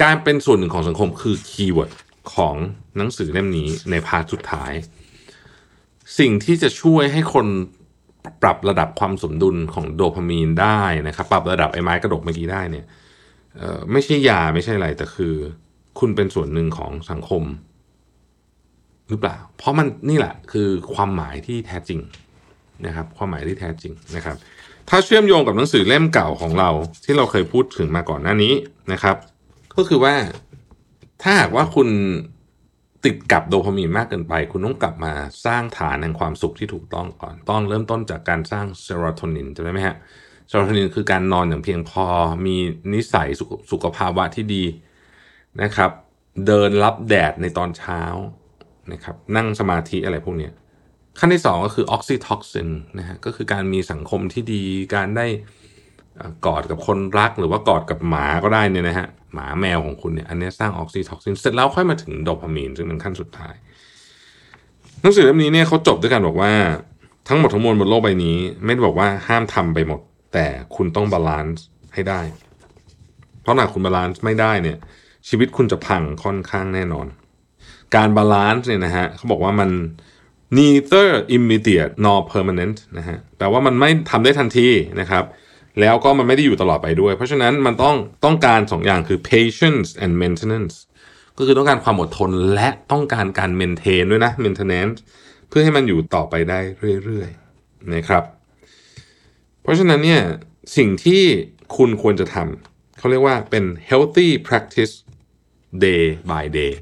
[0.02, 1.92] การเป็นส่วนหนึ่งของสังคมคือ keyword
[2.34, 2.56] ของ
[2.98, 4.72] หนังสือเล่มนี้ในพาร์ทสุดท้าย
[6.20, 7.48] สิ่งที่จะช่วยให้คน
[8.42, 12.86] ปรับระดับความสมดุลของโดพามีนได้นะครับ ปรับระดับไอ้ไม้กระดกเมื่อกี้ได้เนี่ย
[13.92, 15.34] ไม่ใช่ยาไม่ใช่อะไรแต่คือ
[16.00, 17.44] คุณเป็นส่วนหนึ่งของสังคม
[19.10, 22.00] หรือเปล่า เพราะมันนี่แหละคือความหมายที่แท้จริง
[22.86, 24.36] นะครับ ความหมายที่แท้จริงนะครับ
[24.90, 26.70] ถ้าเชื่อมโยงกับหนังสือเล่มเก่าของเรา
[27.04, 28.54] ที่เราเคยพูดถึงมาก่อนหน้านี้
[28.92, 29.16] นะครับ
[29.76, 30.14] ก็คือว่า
[31.24, 31.90] ถ้าหากว่าคุณ
[33.06, 35.14] ติดกับโดพามีนมากเกินไป คุณต้องกลับมา
[35.46, 39.96] สร้างฐานแห่งความสุขที่ถูกต้องก่อน ต้องเริ่มต้นจากการสร้างเซโรโทนินจำได้ไหมฮะ
[40.48, 42.06] เซโรโทนินคือการนอนอย่างเพียงพอ
[42.46, 42.56] มี
[42.94, 44.64] นิสัยสุขสุขภาวะที่ดี
[45.62, 45.92] นะครับ
[46.48, 48.02] เดินรับแดดในตอนเช้า
[48.92, 50.50] นะครับ นั่งสมาธิอะไรพวกนี้
[51.20, 52.70] ขั้นที่สองก็คือออกซิทอกซิน
[53.00, 54.64] นะฮะก็คือการมีสังคมที่ดี
[54.96, 55.26] การได้
[56.46, 63.56] กอดกับคนรักหรือว่ากอดกับหมาก็ได้เนี่ยนะฮะหมาแมวของคุณเนี่ยอันนี้สร้างออกซิโทซินเสร็จแล้วค่อยมาถึงโดพามีนซึ่งเป็นขั้นสุดท้าย
[65.02, 66.52] หนังสือเล่มนี้เนี่ยเขาจบด้วยการบอกว่า
[67.28, 70.00] ทั้งหมดทั้งมวลบนโลกใบนี้ ไม่ได้บอกว่าห้ามทำไปหมด
[70.34, 70.46] แต่
[70.76, 72.22] คุณต้อง balance ให้ได้
[73.42, 74.78] เพราะหากคุณ balance ไม่ได้เนี่ย
[75.28, 77.08] ชีวิตคุณจะพังค่อนข้างแน่นอน
[77.96, 79.70] การ balance เนี่ยนะฮะเขาบอกว่ามัน
[80.58, 84.68] neither immediate nor permanent นะฮะแปลว่ามันไม่ทำได้ทันที
[85.02, 85.24] นะครับ
[85.80, 87.96] แล้วก็มันไม่ได้อยู่ตลอดไปด้วย เพราะฉะนั้นมันต้อง
[88.26, 90.76] ต้องการสองอย่างคือ patience and maintenance
[91.38, 94.98] ก็คือต้องการความอดทนและต้องการการ maintain ด้วยนะ maintenance
[95.48, 96.60] เพื่อให้มันอยู่ต่อไปได้
[97.04, 98.24] เรื่อยๆนะครับ
[99.62, 100.22] เพราะฉะนั้นเนี่ย
[100.78, 101.24] สิ่งที่
[101.78, 104.94] คุณควรจะทำเขาเรียกว่าเป็น healthy practice
[105.86, 106.74] day by day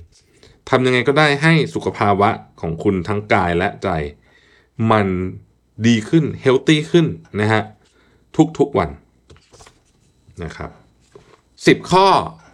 [0.69, 2.29] ทำยังไงก็ได้ให้สุขภาวะ
[2.61, 3.89] ของคุณทั้งกายและใจ
[4.91, 5.07] มัน
[5.87, 7.07] ดีขึ้น healthy ขึ้น
[7.41, 7.63] นะฮะ
[8.57, 8.89] ทุกๆวัน
[10.43, 10.69] นะครับ
[11.67, 12.07] สิบข้อ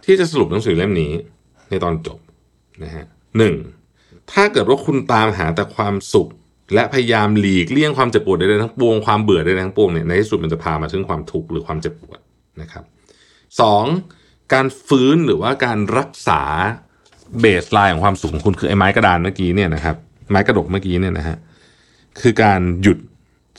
[0.04, 1.12] ที่จะสรุปหนังสือเล่มนี้
[1.70, 2.18] ในตอนจบ
[2.84, 3.04] นะฮะ
[3.38, 3.54] หนึ่ง
[4.32, 6.28] ถ้าเกิดว่าคุณตามหาแต่ความสุข
[6.74, 12.18] และพยายามหลีกเลี่ยงความเจ็บปวดใดๆทั้งปวงความเบื่อใดๆทั้งปวงเนี่ยในที่สุดมันจะพามาถึงความทุกข์หรือความเจ็บปวด
[12.60, 12.84] นะครับ
[13.60, 13.84] สอง
[14.52, 16.42] การฟื้นหรือว่าการรักษา
[17.40, 19.96] เบสไลน์ของความสุขของคุณคือไอ้ไม้กระดานเมื่อกี้เนี่ยนะครับ
[20.30, 21.36] ไม้กระดกเมื่อกี้เนี่ยนะฮะ
[22.20, 22.98] คือการหยุด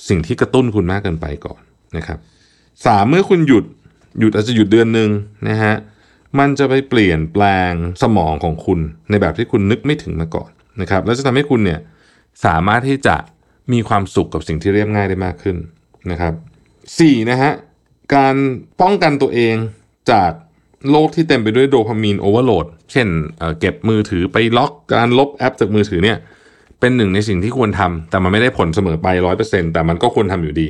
[0.10, 1.62] สิ่งที่กระตุ้นคุณมากเกินไปก่อน
[1.98, 2.20] นะครับ
[2.86, 3.66] สามเมื่อคุณหยุด
[4.20, 5.10] หยุดอาจจะหยุดเดือนหนึ่ง
[5.50, 5.74] นะฮะ
[6.40, 7.72] มันจะไปเปลี่ยนแปลง
[8.02, 8.80] สมองของคุณ
[9.10, 10.50] ในแบบที่คุณนึกไม่ถึงมาก่อน
[10.82, 11.80] นะครับแล้วจะทำให้คุณเนี่ย
[12.46, 13.16] สามารถที่จะ
[13.74, 15.58] มีความสุขกับสิ่งที่เรียบง่ายได้มากขึ้น
[16.12, 16.34] นะครับ
[17.00, 17.52] สี่นะฮะ
[18.16, 18.36] การ
[18.82, 19.56] ป้องกันตัวเอง
[20.12, 20.32] จาก
[20.92, 23.08] โลกที่เต็มไปด้วยโดพามีนโอเวอร์โหลด เช่น
[23.40, 26.18] เเก็บมือถือไปล็อกการลบแอปจากมือถือเนี่ย
[26.80, 30.70] เป็นหนึ่งในสิ่งที่ควรทำแต่มันไม่ได้ผลเสมอไปร้อยเปอร์เซ็นแต่มันก็ควรทำอยู่ดี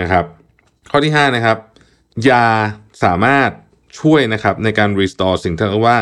[0.00, 0.24] นะครับ
[0.90, 1.58] ข้อที่ห้านะครับ
[2.28, 2.44] ยา
[3.04, 3.50] สามารถ
[4.00, 5.98] ช่วยนะครับในการ restore สิ่งที่เรียกว่า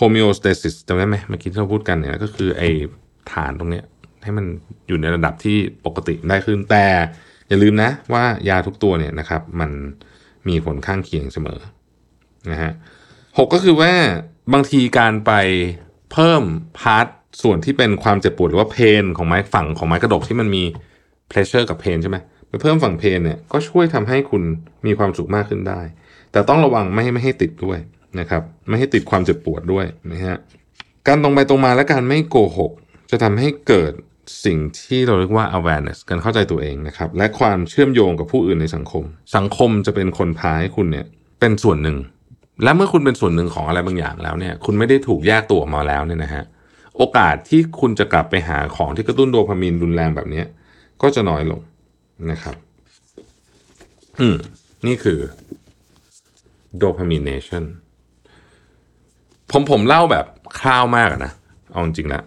[0.00, 2.68] homeostasis จำได้ไหมเมื่อกี้ที่เราพูดกันเนี่ยก็คือไอ้
[3.32, 3.84] ฐานตรงเนี้ย
[4.22, 4.46] ให้มัน
[4.88, 6.86] อยู่ในระดับที่ปกติได้ขึ้น แต่
[7.48, 9.70] อย่าลืมนะว่ายาทุกตัวเนี่ยนะครับ มัน
[10.48, 11.58] มีผลข้างเคียงเสมอ
[12.50, 12.72] นะฮะ
[13.38, 13.92] หกก็คือว่า
[14.52, 15.32] บางทีการไป
[16.12, 16.42] เพิ่ม
[16.78, 17.06] พาร์ท
[17.42, 20.62] ส่วนที่เป็นความเจ็บปวดหรือว่าเพนของไม้ฝั่งของไม้กระดกที่มันมี
[21.30, 22.16] pleasure กับเพนใช่ไหม
[22.62, 24.42] เพิ่มฝั่งเพนเนี่ยก็ช่วยทำให้คุณ
[24.86, 25.80] มีความสุขมากขึ้นได้
[26.32, 27.78] แต่ต้องระวังไม่ให้ไม่ให้ติดด้วย
[28.20, 30.36] นะครับไม่ให้ติดความเจ็บปวดด้วยนะฮะ
[31.06, 32.72] การตรงไปตรงมาและการไม่โกหก
[33.10, 33.92] จะทำให้เกิด
[34.44, 39.04] สิ่งที่เราเรียกว่า awareness การเข้าใจตัวเองนะครับ และความเชื่อมโยงกับผู้อื่นในสังคม
[39.36, 41.06] สังคมจะเป็นคนพาให้คุณเนี่ย
[41.40, 41.96] เป็นส่วนหนึ่ง
[42.62, 46.44] และเมื่อคุณเป็นส่วนหนึ่งของอะไรบางอย่างแล้วเนี่ย คุณไม่ได้ถูกแยกตัวออกมาแล้วเนี่ยนะฮะ
[46.96, 50.42] โอกาสที่คุณจะกลับไปหาของที่กระตุ้นโดพามีนรุนแรงแบบนี้
[51.02, 51.60] ก็จะน้อยลง
[52.30, 52.56] นะครับ
[54.20, 54.36] อืม
[54.86, 55.18] นี่คือ
[56.82, 57.64] dopamination
[59.50, 60.26] ผมผมเล่าแบบ
[60.60, 61.32] คร่าวมากนะ
[61.70, 62.22] เอาจริงแล้ว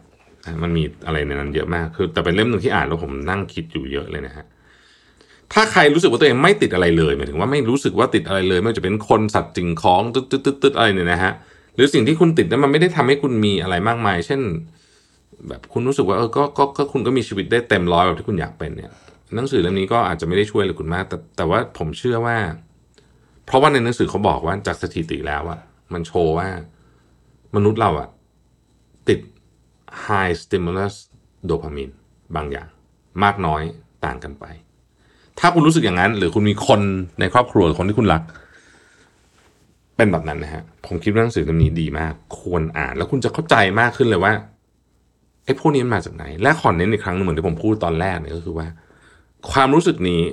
[0.63, 4.45] มันมีอะไรในนั้นเยอะมาก คือ แต่เป็นเล่มหนึ่งที่อ่านแล้วผมนั่งคิดอยู่เยอะเลยนะฮะ
[5.53, 11.33] ถ้าใครรู้สึกว่าตัวเองไม่ติดอะไรเลยหมายถึงว่าไม่รู้สึกว่าติดอะไรเลย ไม่ว่าจะเป็นคนสัตว์สิ่งของตึ๊ดตึ๊ดตึ๊ดตึ๊ดอะไรเนี่ยนะฮะ
[11.75, 14.41] หรือสิ่งที่คุณติดนั้นมันไม่ได้ทำให้คุณมีอะไรมากมาย เช่น
[15.47, 18.91] แบบคุณรู้สึกว่าเออก็ก็ก็คุณก็มีชีวิตได้เต็มร้อยแบบที่คุณอยากเป็นเนี่ย
[19.35, 22.37] หนังสือเล่มนี้ก็อาจจะไม่ได้ช่วยอะไรคุณมาก แต่แต่ว่าผมเชื่อว่า
[23.45, 25.59] เพราะว่าในหนังสือเขาบอกว่าจากสถิติแล้วอะ
[25.93, 26.47] มันโชว์ว่า
[27.55, 28.09] มนุษย์เราอะ
[29.07, 29.19] ติด
[30.05, 30.93] high stimulus
[31.49, 31.93] dopamine
[32.35, 32.67] บางอย่าง
[33.23, 33.61] มากน้อย
[34.05, 34.45] ต่างกันไป
[35.39, 36.81] ถ้าคุณรู้สึกอย่างนั้น หรือคุณมีคน
[37.19, 38.21] ในครอบครัวคนที่คุณรัก
[39.97, 44.33] เป็นแบบนั้นนะฮะ ผมคิดว่าหนังสือเล่มนี้ดีมาก ควรอ่าน แล้วคุณจะเข้าใจมากขึ้นเลยว่า
[45.45, 48.67] ไอ้พวกนี้มันมาจากไหน และขอเน้นอีกครั้งหนึงเหมือนที่ผมพูดตอนแรกเนี่ยก็คือว่า
[49.51, 50.23] ความรู้สึกนี้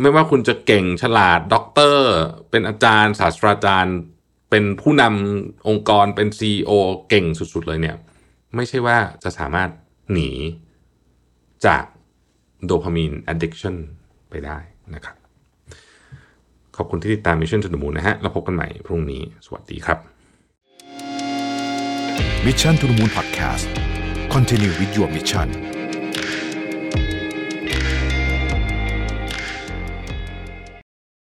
[0.00, 2.08] ไม่ว่าคุณจะเก่งฉลาดด็อกเตอร์
[2.50, 3.96] เป็นอาจารย์ ศาสตราจารย์
[4.50, 6.70] เป็นผู้นำองค์กรเป็นซีอ
[7.08, 7.96] เก่งสุดๆเลยเนี่ย
[8.54, 9.70] ไม่ใช่ว่าจะสามารถ
[10.12, 10.30] หนี
[11.66, 11.84] จาก
[12.64, 13.76] โดพามีน addiction
[14.30, 14.58] ไปได้
[14.94, 15.16] นะครับ
[16.76, 19.98] ขอบคุณที่ติดตาม Mission to the Moon นะฮะเราพบกันใหม่พรุ่งนี้ สวัสดีครับ
[22.44, 23.66] Mission to the Moon Podcast
[24.34, 25.75] Continue with your mission